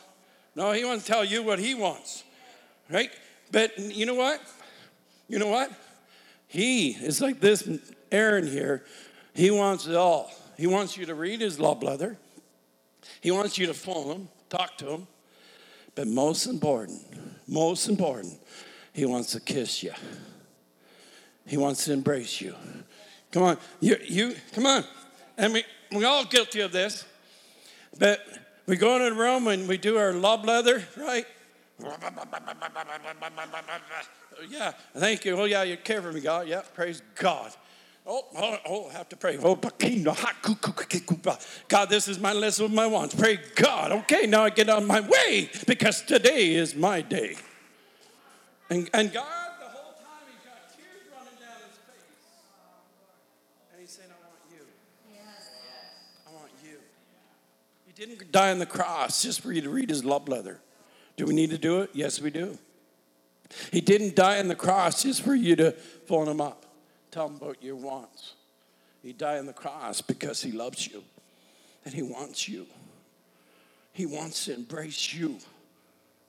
[0.55, 2.23] No, he wants to tell you what he wants,
[2.89, 3.11] right?
[3.51, 4.41] But you know what?
[5.27, 5.71] You know what?
[6.47, 7.67] He is like this
[8.11, 8.83] Aaron here.
[9.33, 10.31] He wants it all.
[10.57, 12.17] He wants you to read his love letter.
[13.21, 15.07] He wants you to phone him talk to him.
[15.95, 17.01] But most important,
[17.47, 18.33] most important,
[18.93, 19.93] he wants to kiss you.
[21.45, 22.55] He wants to embrace you.
[23.31, 24.83] Come on, you, you come on.
[25.37, 27.05] And we, we're all guilty of this.
[27.97, 28.25] But
[28.65, 31.25] we go into the room and we do our love leather, right?
[34.49, 35.39] Yeah, thank you.
[35.39, 36.47] Oh, yeah, you care for me, God.
[36.47, 37.51] Yeah, praise God.
[38.09, 39.37] Oh, oh, oh, I have to pray.
[39.43, 39.59] Oh,
[41.67, 43.13] God, this is my list of my wants.
[43.13, 43.91] Pray God.
[43.91, 47.35] Okay, now I get on my way because today is my day.
[48.69, 49.25] And, and God,
[49.59, 52.31] the whole time, he's got tears running down his face.
[53.73, 54.65] And he's saying, I want you.
[56.27, 56.77] I want you.
[57.85, 60.61] He didn't die on the cross just for you to read his love letter.
[61.17, 61.89] Do we need to do it?
[61.93, 62.57] Yes, we do.
[63.73, 65.73] He didn't die on the cross just for you to
[66.05, 66.66] phone him up.
[67.11, 68.33] Tell him about your wants.
[69.01, 71.03] He died on the cross because he loves you
[71.85, 72.65] and he wants you.
[73.93, 75.37] He wants to embrace you.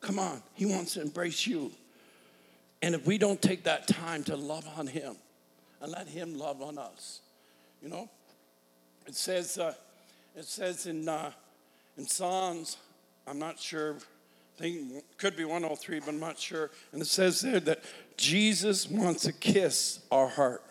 [0.00, 1.72] Come on, he wants to embrace you.
[2.80, 5.16] And if we don't take that time to love on him
[5.80, 7.20] and let him love on us,
[7.82, 8.08] you know,
[9.06, 9.74] it says, uh,
[10.36, 11.32] it says in, uh,
[11.96, 12.76] in Psalms,
[13.26, 13.96] I'm not sure,
[14.58, 16.70] think could be 103, but I'm not sure.
[16.92, 17.82] And it says there that
[18.16, 20.62] Jesus wants to kiss our heart.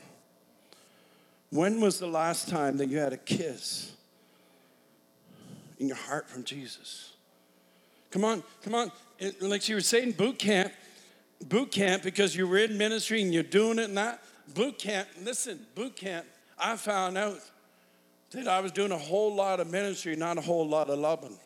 [1.50, 3.93] When was the last time that you had a kiss
[5.80, 7.13] in your heart from Jesus?
[8.12, 8.91] Come on, come on.
[9.41, 10.73] like you were saying, boot camp,
[11.47, 14.21] boot camp, because you were in ministry and you're doing it and that.
[14.54, 16.26] Boot camp, listen, boot camp,
[16.58, 17.39] I found out
[18.32, 21.38] that I was doing a whole lot of ministry, not a whole lot of loving.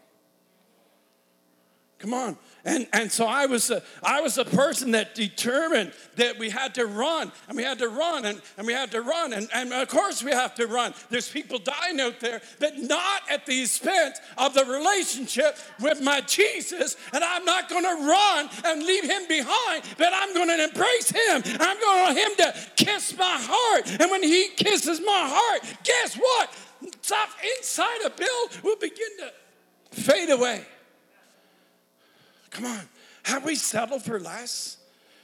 [2.01, 2.35] Come on.
[2.65, 6.73] And, and so I was, a, I was a person that determined that we had
[6.75, 9.33] to run and we had to run and, and we had to run.
[9.33, 10.95] And, and of course we have to run.
[11.11, 16.21] There's people dying out there, but not at the expense of the relationship with my
[16.21, 16.97] Jesus.
[17.13, 21.11] And I'm not going to run and leave him behind, but I'm going to embrace
[21.11, 21.43] him.
[21.59, 24.01] I'm going to him to kiss my heart.
[24.01, 26.49] And when he kisses my heart, guess what?
[27.01, 30.65] Stuff inside of Bill will begin to fade away.
[32.52, 32.82] Come on.
[33.24, 34.78] Have we settled for less?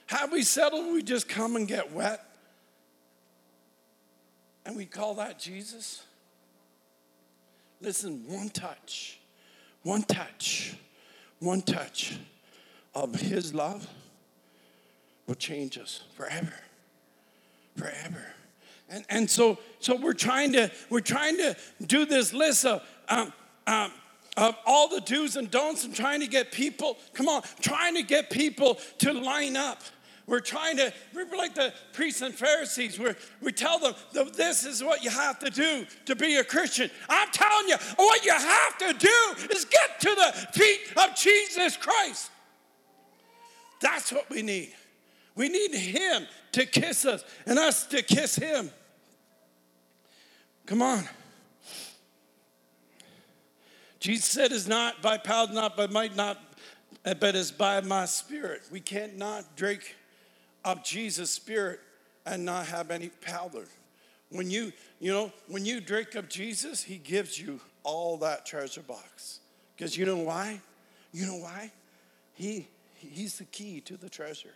[0.07, 2.23] Have we settled we just come and get wet?
[4.65, 6.03] And we call that Jesus?
[7.79, 9.19] Listen, one touch,
[9.83, 10.75] one touch,
[11.39, 12.17] one touch
[12.95, 13.87] of His love
[15.27, 16.53] will change us forever.
[17.75, 18.25] Forever.
[18.89, 21.55] And, and so, so we're trying to we're trying to
[21.85, 23.33] do this list of um,
[23.67, 23.91] um,
[24.37, 28.03] of all the do's and don'ts and trying to get people, come on, trying to
[28.03, 29.81] get people to line up.
[30.27, 32.99] We're trying to, we're like the priests and Pharisees.
[32.99, 33.95] We're, we tell them
[34.35, 36.91] this is what you have to do to be a Christian.
[37.09, 41.77] I'm telling you, what you have to do is get to the feet of Jesus
[41.77, 42.29] Christ.
[43.79, 44.73] That's what we need.
[45.35, 48.69] We need Him to kiss us and us to kiss Him.
[50.65, 51.05] Come on.
[53.99, 56.37] Jesus said, "Is not by power, not by might, not,
[57.03, 59.95] but is by my spirit." We can't not drink
[60.63, 61.79] of Jesus' spirit
[62.25, 63.65] and not have any power.
[64.29, 68.81] When you, you know, when you drink of Jesus, he gives you all that treasure
[68.81, 69.39] box.
[69.75, 70.59] Because you know why?
[71.13, 71.71] You know why?
[72.33, 74.53] He, he's the key to the treasure.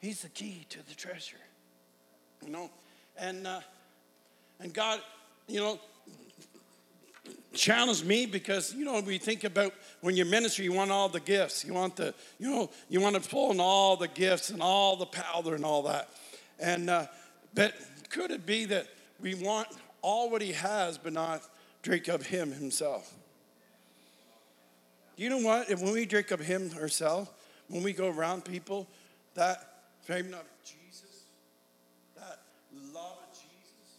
[0.00, 1.38] He's the key to the treasure.
[2.44, 2.70] You know,
[3.16, 3.60] and uh,
[4.60, 5.00] and God,
[5.48, 5.80] you know,
[7.52, 11.20] challenged me because you know we think about when you're ministry you want all the
[11.20, 11.64] gifts.
[11.64, 14.96] You want the you know you want to pull in all the gifts and all
[14.96, 16.08] the powder and all that.
[16.58, 17.06] And uh,
[17.54, 17.74] but
[18.10, 18.86] could it be that
[19.20, 19.68] we want
[20.02, 21.42] all what he has but not
[21.82, 23.12] drink of him himself?
[25.16, 25.70] You know what?
[25.70, 27.30] If when we drink of him ourselves
[27.68, 28.86] when we go around people
[29.34, 31.24] that fame of jesus
[32.16, 32.40] that
[32.92, 33.98] love of jesus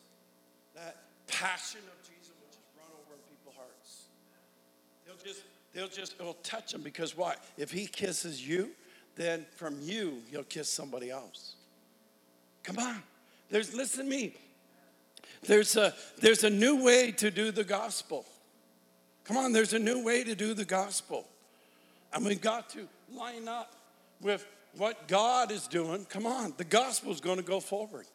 [0.76, 0.98] that
[1.28, 2.05] passion of
[5.76, 7.36] they'll just, it'll touch them because why?
[7.58, 8.72] If he kisses you,
[9.16, 11.56] then from you, he'll kiss somebody else.
[12.64, 13.04] Come on.
[13.50, 14.36] There's, listen to me.
[15.44, 18.26] There's a, there's a new way to do the gospel.
[19.26, 21.28] Come on, there's a new way to do the gospel.
[22.14, 23.76] And we've got to line up
[24.22, 24.46] with
[24.78, 26.06] what God is doing.
[26.06, 28.06] Come on, the gospel is going to go forward.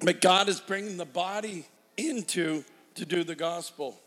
[0.00, 1.66] But God is bringing the body
[1.96, 2.64] into
[2.96, 3.98] to do the gospel.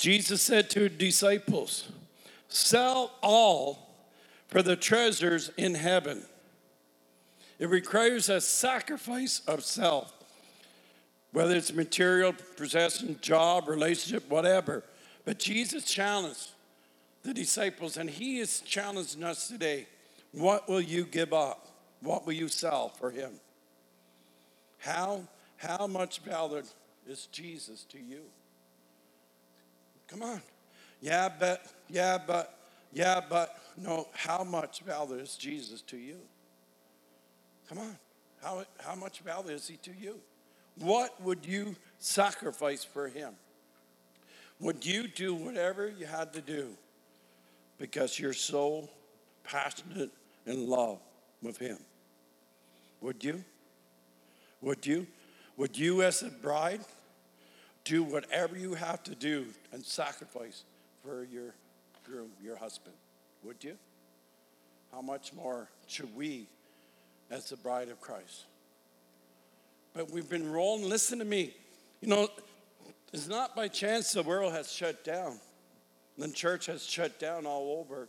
[0.00, 1.86] Jesus said to his disciples,
[2.48, 3.94] Sell all
[4.48, 6.22] for the treasures in heaven.
[7.58, 10.10] It requires a sacrifice of self,
[11.32, 14.84] whether it's material, possession, job, relationship, whatever.
[15.26, 16.48] But Jesus challenged
[17.22, 19.86] the disciples, and He is challenging us today.
[20.32, 21.68] What will you give up?
[22.00, 23.32] What will you sell for Him?
[24.78, 25.24] How,
[25.58, 26.62] how much value
[27.06, 28.22] is Jesus to you?
[30.10, 30.42] Come on.
[31.00, 32.58] Yeah, but, yeah, but,
[32.92, 33.56] yeah, but.
[33.76, 36.16] No, how much value is Jesus to you?
[37.68, 37.96] Come on.
[38.42, 40.16] How, how much value is he to you?
[40.78, 43.34] What would you sacrifice for him?
[44.58, 46.70] Would you do whatever you had to do
[47.78, 48.88] because you're so
[49.44, 50.10] passionate
[50.46, 50.98] in love
[51.42, 51.78] with him?
[53.00, 53.44] Would you?
[54.60, 55.06] Would you?
[55.56, 56.80] Would you, as a bride,
[57.84, 60.64] do whatever you have to do and sacrifice
[61.02, 61.54] for your
[62.04, 62.94] groom, your husband.
[63.44, 63.76] Would you?
[64.92, 66.46] How much more should we,
[67.30, 68.44] as the bride of Christ?
[69.94, 71.54] But we've been rolling, listen to me.
[72.00, 72.28] You know,
[73.12, 75.38] it's not by chance the world has shut down.
[76.18, 78.08] The church has shut down all over.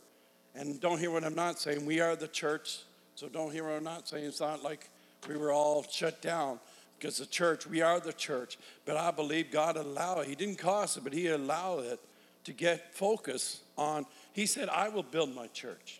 [0.53, 1.85] And don't hear what I'm not saying.
[1.85, 2.79] We are the church,
[3.15, 4.25] so don't hear what I'm not saying.
[4.25, 4.89] It's not like
[5.27, 6.59] we were all shut down
[7.01, 8.59] because the church, we are the church.
[8.85, 10.27] But I believe God allowed it.
[10.27, 11.99] He didn't cause it, but He allowed it
[12.43, 14.05] to get focus on.
[14.33, 15.99] He said, I will build my church,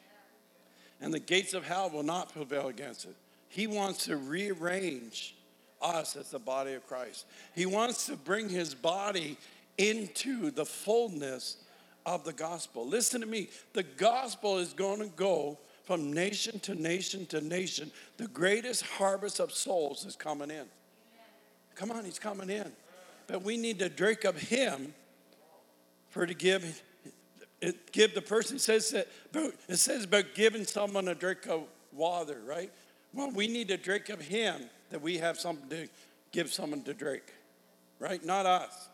[1.01, 3.15] and the gates of hell will not prevail against it.
[3.49, 5.35] He wants to rearrange
[5.81, 7.25] us as the body of Christ.
[7.55, 9.37] He wants to bring His body
[9.79, 11.57] into the fullness
[12.05, 12.87] of the gospel.
[12.87, 13.49] Listen to me.
[13.73, 17.91] The gospel is going to go from nation to nation to nation.
[18.17, 20.67] The greatest harvest of souls is coming in.
[21.75, 22.71] Come on, he's coming in.
[23.27, 24.93] But we need to drink of him
[26.09, 26.81] for to give
[27.61, 31.63] it, give the person says that it says about giving someone a drink of
[31.93, 32.71] water, right?
[33.13, 35.87] Well, we need to drink of him that we have something to
[36.31, 37.23] give someone to drink,
[37.99, 38.23] right?
[38.23, 38.89] Not us.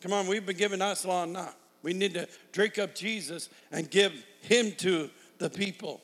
[0.00, 1.56] Come on, we've been given us long enough.
[1.82, 4.12] We need to drink of Jesus and give
[4.42, 6.00] him to the people.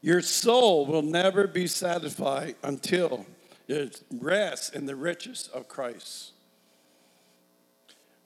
[0.00, 3.26] Your soul will never be satisfied until
[3.66, 6.32] it rests in the riches of Christ.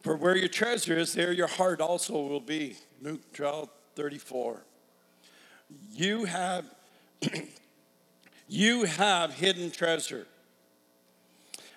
[0.02, 2.76] For where your treasure is, there your heart also will be.
[3.00, 4.62] Luke 12, 34.
[5.92, 6.64] You have,
[8.48, 10.26] you have hidden treasure.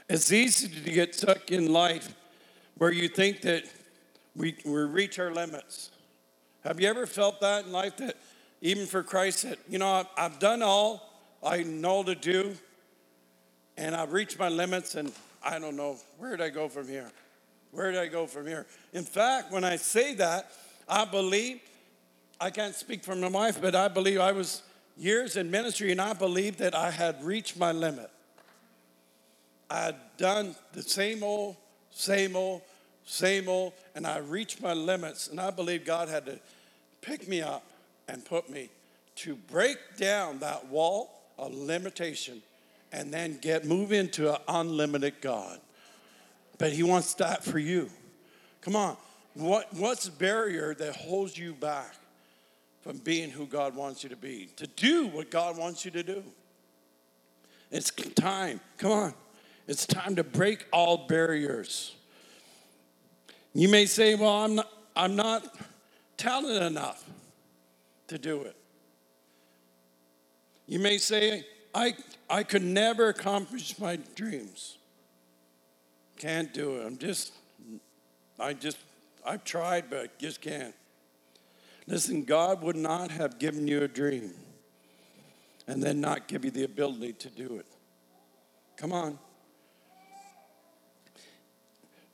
[0.10, 2.16] It's easy to get stuck in life
[2.78, 3.64] where you think that
[4.36, 5.92] we, we reach our limits.
[6.64, 8.18] Have you ever felt that in life that
[8.62, 11.10] even for Christ that, you know, I've, done all
[11.44, 12.56] I know to do.
[13.78, 15.12] and I've reached my limits, and
[15.44, 17.12] I don't know where did I go from here.
[17.72, 18.66] Where did I go from here?
[18.94, 20.52] In fact, when I say that,
[20.88, 21.60] I believe
[22.40, 24.64] I can't speak for my wife, but I believe I was
[24.98, 28.10] years in ministry, and I believe that I had reached my limit.
[29.70, 31.58] I had done the same old,
[31.92, 32.62] same old,
[33.04, 36.40] same old, and I reached my limits, and I believe God had to
[37.02, 37.64] pick me up
[38.08, 38.70] and put me
[39.16, 42.42] to break down that wall of limitation
[42.92, 45.60] and then get move into an unlimited God.
[46.58, 47.90] But he wants that for you.
[48.62, 48.98] Come on.
[49.34, 51.96] What, what's the barrier that holds you back
[52.82, 54.50] from being who God wants you to be?
[54.56, 56.24] To do what God wants you to do.
[57.70, 58.62] It's time.
[58.78, 59.14] Come on.
[59.68, 61.96] It's time to break all barriers.
[63.54, 65.44] You may say, Well, I'm not, I'm not
[66.18, 67.04] talented enough
[68.08, 68.56] to do it.
[70.68, 71.94] You may say, I,
[72.30, 74.78] I could never accomplish my dreams.
[76.18, 76.86] Can't do it.
[76.86, 77.34] I'm just,
[78.40, 78.78] I just,
[79.26, 80.74] I've tried, but just can't.
[81.88, 84.34] Listen, God would not have given you a dream
[85.68, 87.66] and then not give you the ability to do it.
[88.78, 89.20] Come on.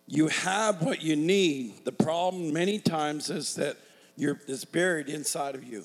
[0.08, 1.86] You have what you need.
[1.86, 3.78] The problem many times is that
[4.22, 5.84] you're, it's buried inside of you.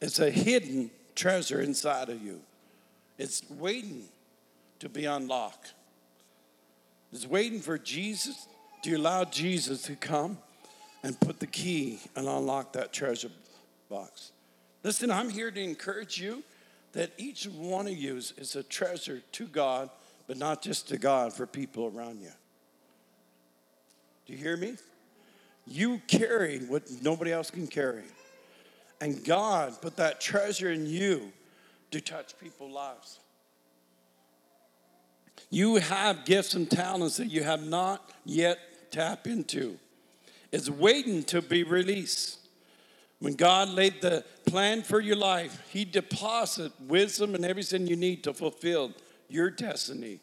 [0.00, 2.40] It's a hidden treasure inside of you.
[3.18, 4.02] It's waiting
[4.80, 5.74] to be unlocked.
[7.12, 8.48] It's waiting for Jesus.
[8.82, 10.36] Do you allow Jesus to come
[11.04, 13.30] and put the key and unlock that treasure
[13.88, 14.32] box?
[14.82, 16.42] Listen, I'm here to encourage you
[16.94, 19.88] that each one of you is a treasure to God,
[20.26, 22.32] but not just to God, for people around you.
[24.26, 24.74] Do you hear me?
[25.66, 28.04] You carry what nobody else can carry.
[29.00, 31.32] And God put that treasure in you
[31.90, 33.18] to touch people's lives.
[35.50, 38.58] You have gifts and talents that you have not yet
[38.90, 39.78] tapped into.
[40.52, 42.38] It's waiting to be released.
[43.18, 48.24] When God laid the plan for your life, He deposited wisdom and everything you need
[48.24, 48.92] to fulfill
[49.28, 50.20] your destiny.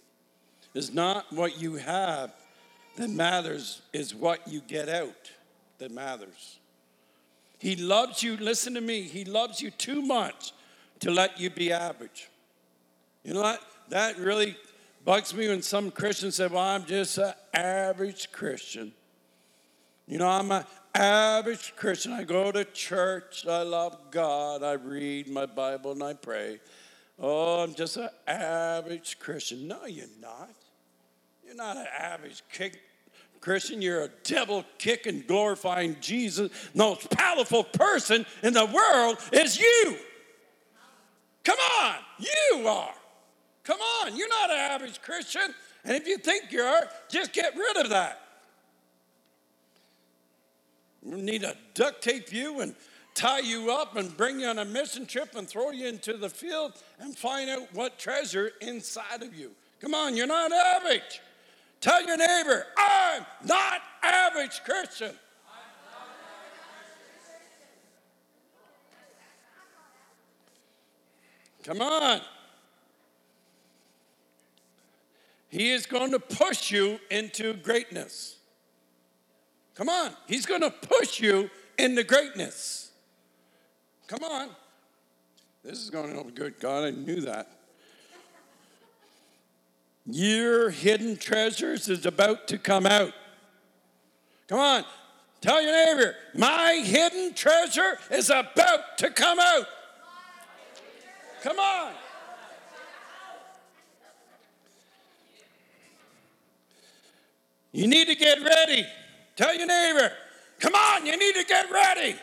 [0.73, 2.33] It's not what you have
[2.97, 5.31] that matters, is what you get out
[5.77, 6.59] that matters.
[7.59, 10.53] He loves you, listen to me, He loves you too much
[10.99, 12.29] to let you be average.
[13.23, 13.61] You know what?
[13.89, 14.55] That really
[15.05, 18.93] bugs me when some Christians say, Well, I'm just an average Christian.
[20.07, 22.13] You know, I'm an average Christian.
[22.13, 26.59] I go to church, I love God, I read my Bible, and I pray.
[27.19, 29.67] Oh, I'm just an average Christian.
[29.67, 30.49] No, you're not.
[31.51, 32.43] You're not an average
[33.41, 36.49] Christian, you're a devil kicking, glorifying Jesus.
[36.71, 39.97] The most powerful person in the world is you.
[41.43, 42.93] Come on, you are.
[43.65, 45.53] Come on, you're not an average Christian.
[45.83, 48.21] And if you think you are, just get rid of that.
[51.03, 52.73] We need to duct tape you and
[53.13, 56.29] tie you up and bring you on a mission trip and throw you into the
[56.29, 59.51] field and find out what treasure inside of you.
[59.81, 61.19] Come on, you're not average.
[61.81, 65.11] Tell your neighbor, I'm not average Christian.
[71.63, 72.21] Come on.
[75.49, 78.37] He is going to push you into greatness.
[79.75, 80.11] Come on.
[80.27, 82.91] He's going to push you into greatness.
[84.07, 84.49] Come on.
[85.63, 86.59] This is going to be good.
[86.59, 87.60] God, I knew that.
[90.13, 93.13] Your hidden treasures is about to come out.
[94.49, 94.83] Come on,
[95.39, 99.65] tell your neighbor, my hidden treasure is about to come out.
[101.41, 101.93] Come on.
[107.71, 108.85] You need to get ready.
[109.37, 110.11] Tell your neighbor,
[110.59, 112.17] come on, you need to get ready.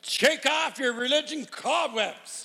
[0.00, 2.43] Shake off your religion cobwebs.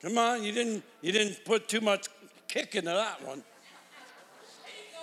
[0.00, 2.06] Come on, you didn't you didn't put too much
[2.46, 3.42] kick into that one.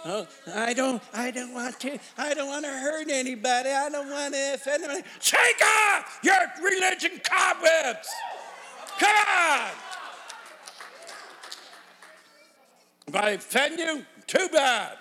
[0.06, 3.70] I don't I don't want to I don't want to hurt anybody.
[3.70, 5.08] I don't want to offend anybody.
[5.20, 8.08] Shake off your religion cobwebs.
[9.00, 9.70] Come on.
[13.08, 14.98] If I offend you, too bad.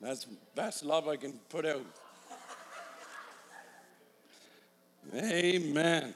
[0.00, 1.84] That's the best love I can put out.
[5.14, 6.14] Amen.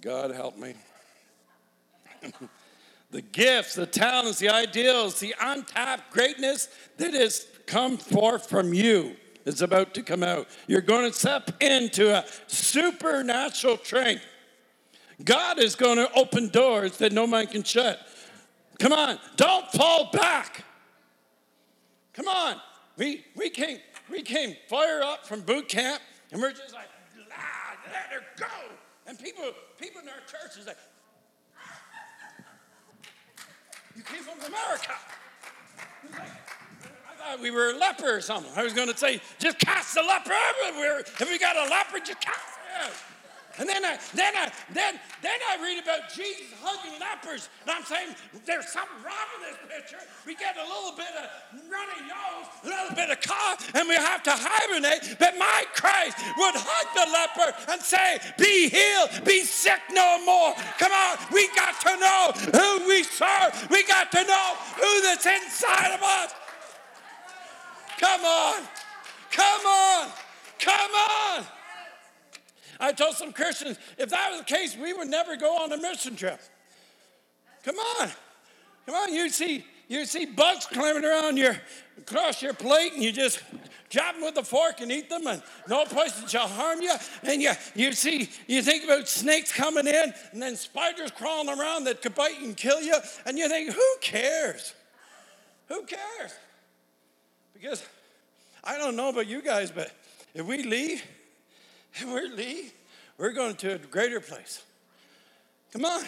[0.00, 0.74] God help me.
[3.10, 9.16] the gifts, the talents, the ideals, the untapped greatness that has come forth from you
[9.44, 10.46] is about to come out.
[10.66, 14.24] You're going to step into a supernatural strength.
[15.24, 18.00] God is going to open doors that no man can shut.
[18.78, 20.64] Come on, don't fall back.
[22.12, 22.56] Come on.
[22.96, 23.78] We, we, came,
[24.10, 26.02] we came fire up from boot camp,
[26.32, 26.87] and we're just like,
[28.10, 28.46] let her go.
[29.06, 29.44] And people,
[29.80, 30.76] people in our church is like,
[33.96, 34.92] you came from America.
[36.14, 38.52] I thought we were a leper or something.
[38.54, 40.30] I was going to say, just cast the leper.
[40.30, 42.92] If we got a leper, just cast it.
[43.58, 47.48] And then I, then I, then, then I read about Jesus hugging lepers.
[47.62, 48.14] And I'm saying
[48.46, 50.04] there's something wrong with this picture.
[50.26, 51.26] We get a little bit of
[51.66, 55.18] runny nose, a little bit of cough, and we have to hibernate.
[55.18, 60.54] But my Christ would hug the leper and say, Be healed, be sick no more.
[60.78, 63.50] Come on, we got to know who we serve.
[63.70, 66.30] We got to know who that's inside of us.
[67.98, 68.62] Come on,
[69.32, 70.08] come on,
[70.60, 71.57] come on.
[72.80, 75.76] I told some Christians, if that was the case, we would never go on a
[75.76, 76.40] mission trip.
[77.64, 78.08] Come on.
[78.86, 81.56] Come on, you see, you see bugs climbing around your
[81.98, 83.42] across your plate and you just
[83.90, 86.92] chop them with a fork and eat them and no poison shall harm you.
[87.22, 91.84] And you, you see, you think about snakes coming in and then spiders crawling around
[91.84, 92.96] that could bite and kill you.
[93.26, 94.74] And you think, who cares?
[95.68, 96.34] Who cares?
[97.52, 97.84] Because
[98.62, 99.90] I don't know about you guys, but
[100.34, 101.02] if we leave,
[102.00, 102.70] and we're leaving.
[103.16, 104.62] We're going to a greater place.
[105.72, 106.04] Come on.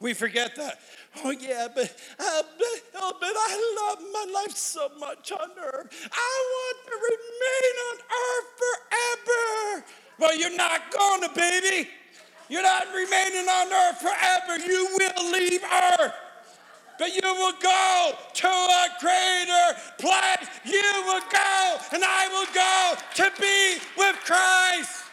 [0.00, 0.78] We forget that.
[1.24, 6.08] Oh, yeah, but, uh, but, oh, but I love my life so much on earth.
[6.12, 9.84] I want to remain on earth forever.
[10.20, 11.88] Well, you're not going to, baby.
[12.48, 14.64] You're not remaining on earth forever.
[14.64, 16.12] You will leave earth
[16.98, 20.48] but you will go to a greater place.
[20.64, 25.04] You will go, and I will go to be with Christ.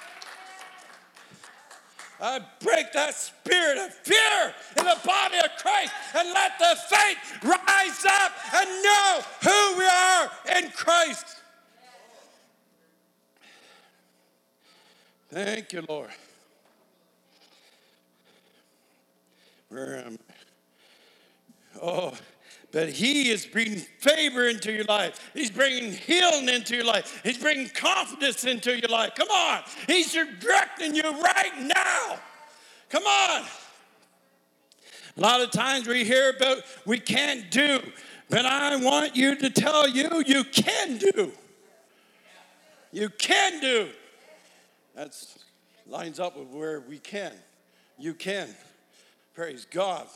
[2.19, 7.43] I break that spirit of fear in the body of Christ and let the faith
[7.43, 11.25] rise up and know who we are in Christ.
[15.29, 16.09] Thank you, Lord.
[19.67, 20.34] Where am I?
[21.81, 22.13] Oh,
[22.71, 25.31] but He is bringing favor into your life.
[25.33, 27.21] He's bringing healing into your life.
[27.23, 29.13] He's bringing confidence into your life.
[29.15, 29.61] Come on.
[29.87, 32.19] He's directing you right now.
[32.89, 33.43] Come on.
[35.17, 37.79] A lot of times we hear about we can't do,
[38.29, 41.31] but I want you to tell you you can do.
[42.91, 43.89] You can do.
[44.95, 45.15] That
[45.87, 47.33] lines up with where we can.
[47.97, 48.49] You can.
[49.33, 50.07] Praise God.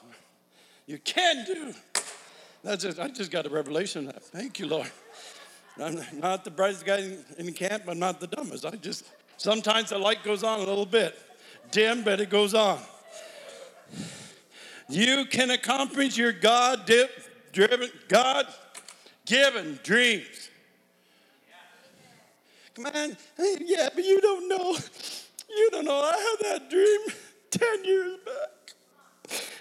[0.89, 1.71] You can do.
[2.63, 4.11] That's just, I just got a revelation.
[4.33, 4.89] Thank you, Lord.
[5.79, 8.65] I'm not the brightest guy in the camp, but I'm not the dumbest.
[8.65, 9.05] I just,
[9.37, 11.15] sometimes the light goes on a little bit.
[11.69, 12.79] Dim, but it goes on.
[14.89, 16.91] You can accomplish your God
[17.53, 18.47] driven, God
[19.27, 20.49] given dreams.
[22.73, 23.15] Come on.
[23.59, 24.75] Yeah, but you don't know.
[25.51, 26.01] You don't know.
[26.01, 26.99] I had that dream
[27.51, 28.58] 10 years back.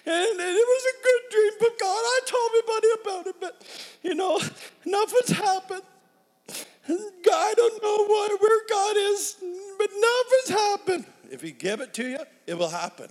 [0.07, 3.63] And, it was a good dream, but God, I told everybody about it, but
[4.03, 4.41] you know,
[4.85, 5.83] nothing's happened.
[6.91, 9.37] I don't know where God is,
[9.79, 11.07] but nothing's happened.
[11.31, 13.09] If He give it to you, it will happen.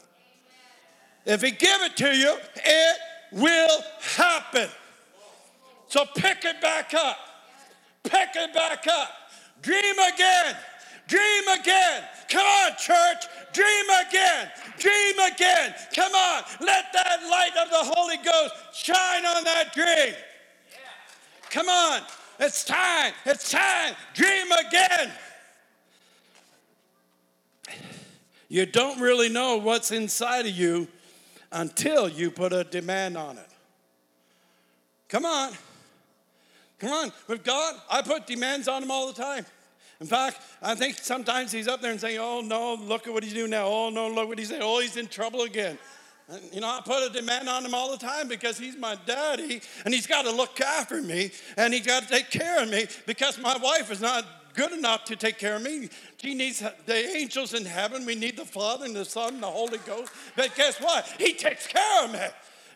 [1.26, 2.98] If He give it to you, it
[3.32, 3.82] will
[4.16, 4.70] happen.
[5.88, 7.18] So pick it back up.
[8.04, 9.10] Pick it back up.
[9.62, 10.56] Dream again.
[11.08, 12.04] Dream again.
[12.30, 13.26] Come on, church.
[13.54, 14.52] Dream again.
[14.78, 15.74] Dream again.
[15.96, 16.44] Come on.
[16.60, 20.14] Let that light of the Holy Ghost shine on that dream.
[21.50, 22.02] Come on.
[22.40, 23.14] It's time.
[23.26, 23.96] It's time.
[24.14, 25.12] Dream again.
[28.50, 30.88] You don't really know what's inside of you
[31.52, 33.50] until you put a demand on it.
[35.10, 35.54] Come on.
[36.80, 37.12] Come on.
[37.28, 39.46] With God, I put demands on him all the time.
[40.00, 43.24] In fact, I think sometimes he's up there and saying, Oh no, look at what
[43.24, 43.68] he's doing now.
[43.68, 44.62] Oh no, look what he's saying.
[44.64, 45.78] Oh, he's in trouble again.
[46.52, 49.62] You know, I put a demand on him all the time because he's my daddy
[49.86, 52.86] and he's got to look after me and he's got to take care of me
[53.06, 55.88] because my wife is not good enough to take care of me.
[56.18, 58.06] She needs the angels in heaven.
[58.06, 60.12] We need the Father and the Son and the Holy Ghost.
[60.36, 61.06] But guess what?
[61.18, 62.20] He takes care of me.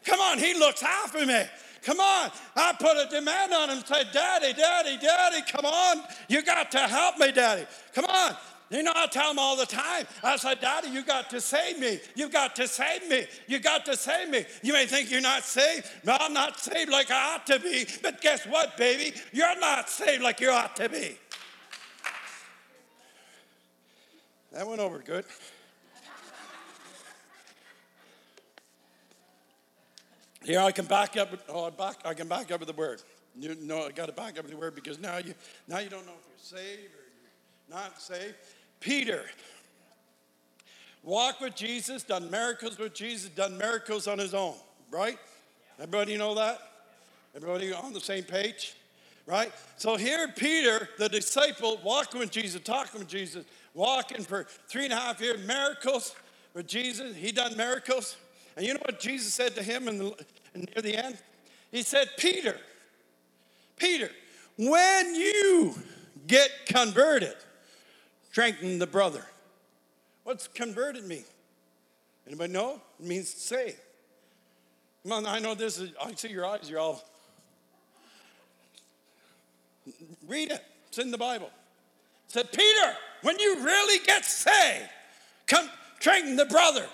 [0.06, 1.44] Come on, he looks after me.
[1.84, 2.32] Come on.
[2.56, 6.04] I put a demand on him and said, Daddy, Daddy, Daddy, come on.
[6.28, 7.66] You got to help me, Daddy.
[7.94, 8.36] Come on.
[8.70, 10.06] You know, I tell him all the time.
[10.24, 12.00] I said, Daddy, you got to save me.
[12.16, 13.26] You got to save me.
[13.46, 14.46] You got to save me.
[14.64, 15.88] You may think you're not saved.
[16.06, 17.86] No, I'm not saved like I ought to be.
[18.02, 19.14] But guess what, baby?
[19.34, 21.18] You're not saved like you ought to be.
[24.54, 25.26] That went over good.
[30.44, 31.30] Here I can back up.
[31.50, 31.98] Oh, I back.
[32.04, 33.02] I can back up with the word.
[33.40, 35.34] You know, I got to back up with the word because now you
[35.68, 37.04] now you don't know if you're saved or
[37.70, 38.36] you're not saved.
[38.80, 39.24] Peter
[41.04, 44.56] walked with Jesus, done miracles with Jesus, done miracles on his own.
[44.90, 45.18] Right?
[45.80, 46.60] Everybody know that?
[47.36, 48.76] Everybody on the same page?
[49.26, 49.52] Right?
[49.78, 54.94] So here, Peter, the disciple, walking with Jesus, talking with Jesus, walking for three and
[54.94, 56.16] a half years, miracles
[56.54, 57.16] with Jesus.
[57.16, 58.18] He done miracles.
[58.56, 60.26] And you know what Jesus said to him in the,
[60.56, 61.18] near the end?
[61.72, 62.58] He said, Peter,
[63.78, 64.10] Peter,
[64.58, 65.74] when you
[66.28, 67.36] get converted,
[68.30, 69.26] strengthen the brother.
[70.24, 71.24] What's converted mean?
[72.28, 72.82] Anybody know?
[73.00, 73.76] It means say.
[75.04, 77.04] Come on, I know this is, I see your eyes, you're all.
[80.28, 81.48] Read it, it's in the Bible.
[82.28, 84.90] It said, Peter, when you really get saved,
[85.48, 85.68] come
[86.00, 86.86] strengthen the brother.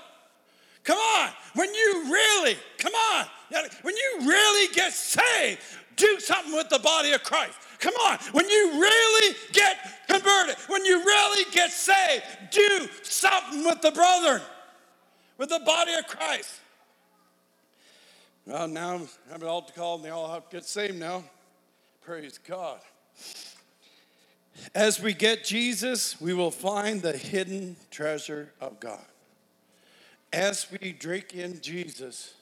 [0.87, 1.29] Come on.
[1.53, 3.25] When you really, come on.
[3.81, 5.59] When you really get saved,
[5.97, 7.57] do something with the body of Christ.
[7.79, 8.17] Come on.
[8.31, 9.77] When you really get
[10.07, 14.41] converted, when you really get saved, do something with the brethren,
[15.37, 16.61] with the body of Christ.
[18.45, 21.25] Well, now I have an altar call and they all have to get saved now.
[22.01, 22.79] Praise God.
[24.73, 29.03] As we get Jesus, we will find the hidden treasure of God.
[30.33, 32.33] As we drink in Jesus,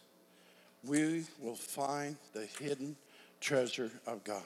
[0.83, 2.95] we will find the hidden
[3.39, 4.43] treasure of God.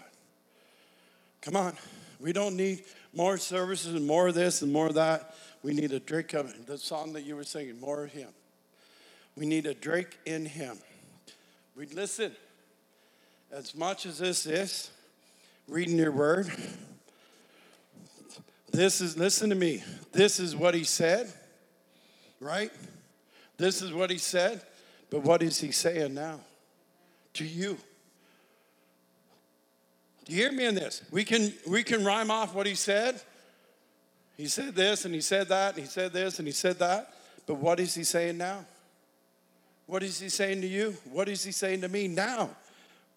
[1.42, 1.74] Come on.
[2.20, 2.84] We don't need
[3.14, 5.36] more services and more of this and more of that.
[5.64, 8.30] We need a drink of the song that you were singing, more of Him.
[9.36, 10.78] We need a drink in Him.
[11.76, 12.34] We listen.
[13.52, 14.92] As much as this is
[15.68, 16.52] reading your word,
[18.72, 21.32] this is, listen to me, this is what He said,
[22.40, 22.72] right?
[23.60, 24.62] This is what he said,
[25.10, 26.40] but what is he saying now
[27.34, 27.78] to you?
[30.26, 31.04] Do you hear me in this?
[31.12, 33.22] We can we can rhyme off what he said.
[34.38, 37.14] He said this and he said that and he said this and he said that.
[37.46, 38.64] But what is he saying now?
[39.88, 40.96] What is he saying to you?
[41.12, 42.52] What is he saying to me now?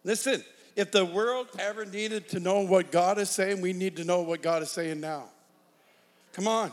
[0.03, 0.43] Listen,
[0.75, 4.23] if the world ever needed to know what God is saying, we need to know
[4.23, 5.25] what God is saying now.
[6.33, 6.73] Come on.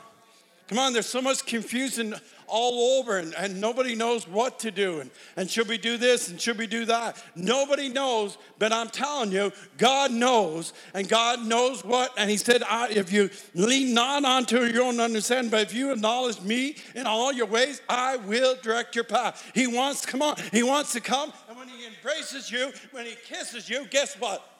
[0.70, 2.14] Come on, there's so much confusion
[2.46, 5.00] all over and, and nobody knows what to do.
[5.00, 7.20] And, and should we do this and should we do that?
[7.36, 12.14] Nobody knows, but I'm telling you, God knows, and God knows what.
[12.18, 12.62] And He said,
[12.92, 17.34] if you lean not onto your own understanding, but if you acknowledge me in all
[17.34, 19.52] your ways, I will direct your path.
[19.56, 21.34] He wants, to come on, He wants to come.
[21.48, 24.59] And when He embraces you, when He kisses you, guess what?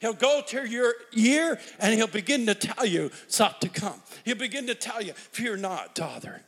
[0.00, 4.00] He'll go to your ear and he'll begin to tell you stop to come.
[4.24, 6.42] He'll begin to tell you, fear not, daughter.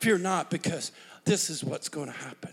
[0.00, 0.92] Fear not, because
[1.24, 2.50] this is what's going to happen.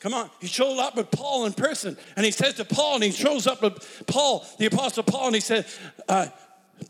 [0.00, 0.30] Come on.
[0.40, 3.46] He showed up with Paul in prison, and he says to Paul, and he shows
[3.46, 5.66] up with Paul, the Apostle Paul, and he said,
[6.08, 6.26] uh,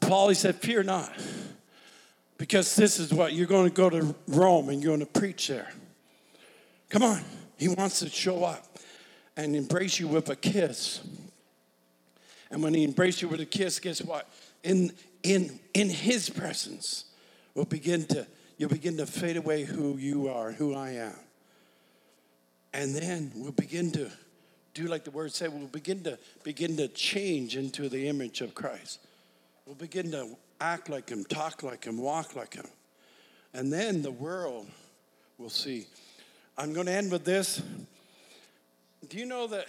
[0.01, 1.13] Paul, he said, Fear not,
[2.39, 5.49] because this is what you're going to go to Rome and you're going to preach
[5.49, 5.71] there.
[6.89, 7.23] Come on.
[7.57, 8.79] He wants to show up
[9.37, 11.01] and embrace you with a kiss.
[12.53, 14.29] And when he embraces you with a kiss, guess what?
[14.63, 14.93] In,
[15.25, 17.07] in, in his presence,
[17.55, 18.27] will begin to
[18.59, 21.17] you'll begin to fade away who you are, who I am.
[22.73, 24.11] And then we'll begin to
[24.75, 28.55] do like the word said, we'll begin to begin to change into the image of
[28.55, 29.01] Christ.
[29.67, 32.67] We'll begin to act like him, talk like him, walk like him.
[33.53, 34.67] And then the world
[35.39, 35.87] will see.
[36.57, 37.61] I'm going to end with this.
[39.09, 39.67] Do you know that?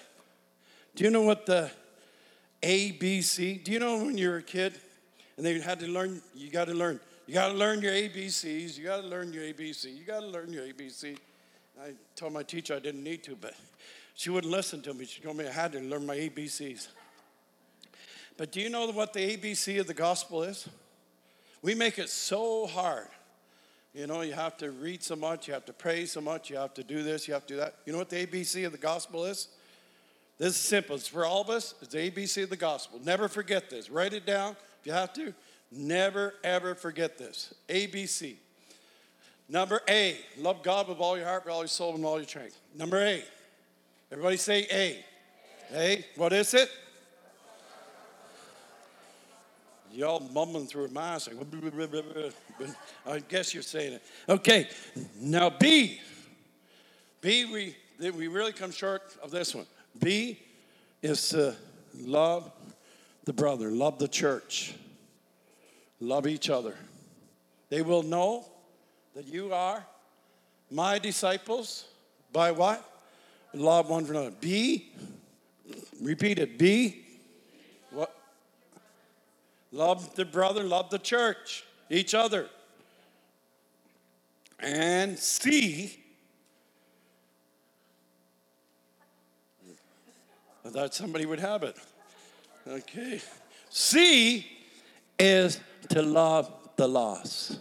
[0.96, 1.72] Do you know what the
[2.64, 3.64] ABC?
[3.64, 4.74] Do you know when you were a kid
[5.38, 6.22] and they had to learn?
[6.34, 8.78] You got to learn you got to learn your ABCs.
[8.78, 9.86] You got to learn your ABC.
[9.86, 11.18] You got to learn your ABC.
[11.82, 13.54] I told my teacher I didn't need to, but
[14.14, 15.06] she wouldn't listen to me.
[15.06, 16.88] She told me I had to learn my ABCs.
[18.36, 20.68] But do you know what the ABC of the gospel is?
[21.62, 23.08] We make it so hard.
[23.94, 26.58] You know, you have to read so much, you have to pray so much, you
[26.58, 27.76] have to do this, you have to do that.
[27.86, 29.50] You know what the ABC of the gospel is?
[30.38, 30.96] This is simple.
[30.96, 31.76] It's for all of us.
[31.82, 33.00] It's the ABC of the gospel.
[33.04, 33.90] Never forget this.
[33.90, 35.34] Write it down if you have to.
[35.72, 37.54] Never, ever forget this.
[37.70, 38.36] ABC.
[39.50, 42.28] Number A, love God with all your heart, with all your soul, and all your
[42.28, 42.60] strength.
[42.76, 43.24] Number A.
[44.12, 45.06] Everybody say A.
[45.74, 46.06] A.
[46.16, 46.70] What is it?
[49.92, 51.30] Y'all mumbling through a mask.
[53.06, 54.04] I guess you're saying it.
[54.28, 54.68] Okay,
[55.20, 56.00] now B.
[57.22, 59.68] B, we, we really come short of this one.
[60.00, 60.40] B
[61.02, 61.56] is to
[62.00, 62.52] love
[63.26, 64.74] the brother, love the church,
[66.00, 66.76] love each other.
[67.70, 68.46] They will know
[69.16, 69.86] that you are
[70.70, 71.86] my disciples
[72.32, 72.84] by what?
[73.54, 74.32] Love one for another.
[74.32, 74.92] B,
[76.02, 76.58] repeat it.
[76.58, 77.06] B,
[77.92, 78.16] what?
[79.72, 82.48] Love the brother, love the church, each other.
[84.60, 86.03] And C,
[90.66, 91.76] I thought somebody would have it.
[92.68, 93.22] Okay.
[93.70, 94.48] C
[95.20, 95.60] is
[95.90, 97.60] to love the lost.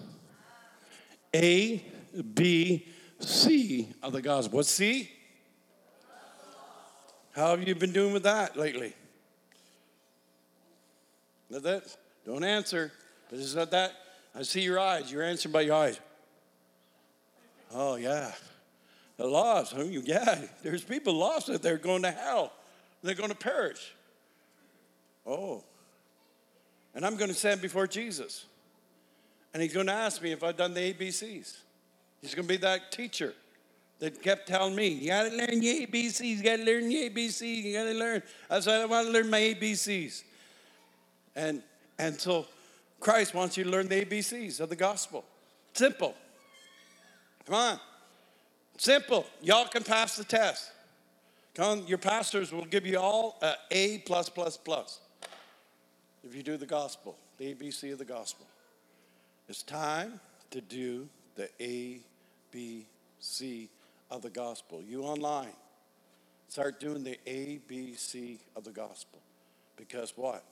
[1.34, 1.84] A,
[2.34, 2.86] B,
[3.18, 4.58] C of the gospel.
[4.58, 5.10] What's C?
[7.32, 8.94] How have you been doing with that lately?
[11.50, 11.96] Not that?
[12.26, 12.92] Don't answer.
[13.30, 13.92] But is not that?
[14.34, 15.10] I see your eyes.
[15.10, 15.98] You're answering by your eyes.
[17.74, 18.32] Oh, yeah.
[19.16, 19.74] The lost.
[19.76, 20.42] Yeah.
[20.62, 22.52] There's people lost that they're going to hell.
[23.02, 23.92] They're going to perish.
[25.26, 25.64] Oh.
[26.94, 28.46] And I'm going to stand before Jesus.
[29.52, 31.56] And he's going to ask me if I've done the ABCs.
[32.20, 33.34] He's going to be that teacher
[33.98, 37.08] that kept telling me, you got to learn the ABCs, you got to learn the
[37.08, 38.20] ABCs, you got to learn.
[38.50, 40.24] I said, I want to learn my ABCs.
[41.36, 41.62] And,
[42.00, 42.46] and so
[42.98, 45.24] Christ wants you to learn the ABCs of the gospel.
[45.72, 46.16] Simple.
[47.46, 47.80] Come on.
[48.76, 49.24] Simple.
[49.40, 50.71] Y'all can pass the test.
[51.54, 55.00] Come your pastors will give you all a A plus plus plus
[56.24, 58.46] if you do the gospel, the ABC of the gospel.
[59.48, 62.00] It's time to do the A
[62.50, 62.86] B,
[63.18, 63.68] C
[64.10, 64.82] of the gospel.
[64.86, 65.52] You online,
[66.48, 69.20] start doing the A, B, C of the gospel.
[69.76, 70.44] Because what?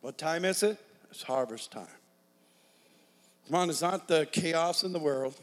[0.00, 0.78] What time is it?
[1.10, 1.86] It's harvest time.
[3.46, 5.34] Come on, it's not the chaos in the world.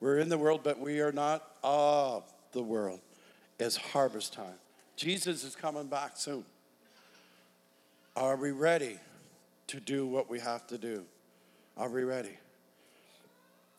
[0.00, 3.00] We're in the world, but we are not of the world.
[3.58, 4.58] It's harvest time.
[4.96, 6.44] Jesus is coming back soon.
[8.14, 8.98] Are we ready
[9.68, 11.04] to do what we have to do?
[11.76, 12.36] Are we ready?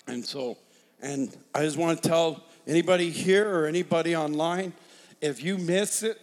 [0.08, 0.58] And so,
[1.02, 4.74] and I just want to tell anybody here or anybody online
[5.22, 6.22] if you miss it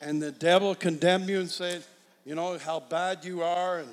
[0.00, 1.80] and the devil condemn you and say,
[2.24, 3.88] you know, how bad you are and,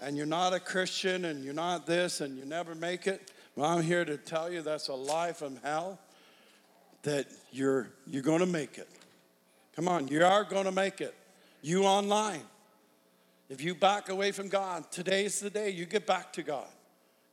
[0.00, 3.70] and you're not a Christian and you're not this and you never make it, well,
[3.70, 5.98] I'm here to tell you that's a lie from hell
[7.02, 8.88] that you're, you're going to make it.
[9.74, 11.14] Come on, you are going to make it.
[11.62, 12.42] You online.
[13.48, 16.66] If you back away from God, today's the day you get back to God.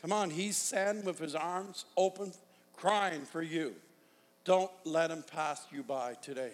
[0.02, 2.32] Come on, he's standing with his arms open,
[2.74, 3.76] crying for you.
[4.44, 6.52] Don't let him pass you by today.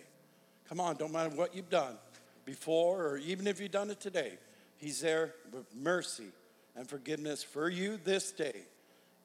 [0.70, 1.97] Come on, don't matter what you've done
[2.45, 4.38] before or even if you've done it today.
[4.78, 6.30] He's there with mercy
[6.76, 8.62] and forgiveness for you this day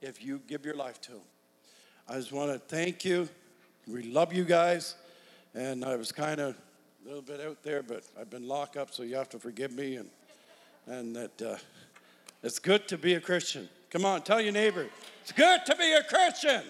[0.02, 1.20] if you give your life to him.
[2.08, 3.28] I just want to thank you.
[3.86, 4.96] We love you guys.
[5.54, 8.92] And I was kind of a little bit out there, but I've been locked up,
[8.92, 9.96] so you have to forgive me.
[9.96, 10.10] And,
[10.86, 11.56] and that uh,
[12.42, 13.68] it's good to be a Christian.
[13.90, 14.86] Come on, tell your neighbor,
[15.22, 16.62] it's good to be a Christian.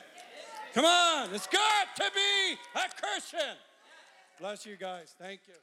[0.75, 3.57] Come on, it's good to be a Christian.
[4.39, 5.15] Bless you guys.
[5.19, 5.55] Thank you.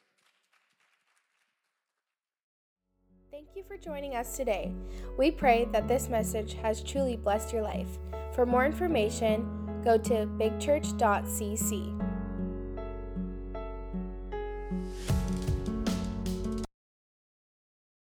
[3.32, 4.72] Thank you for joining us today.
[5.18, 8.00] We pray that this message has truly blessed your life.
[8.34, 12.13] For more information, go to bigchurch.cc.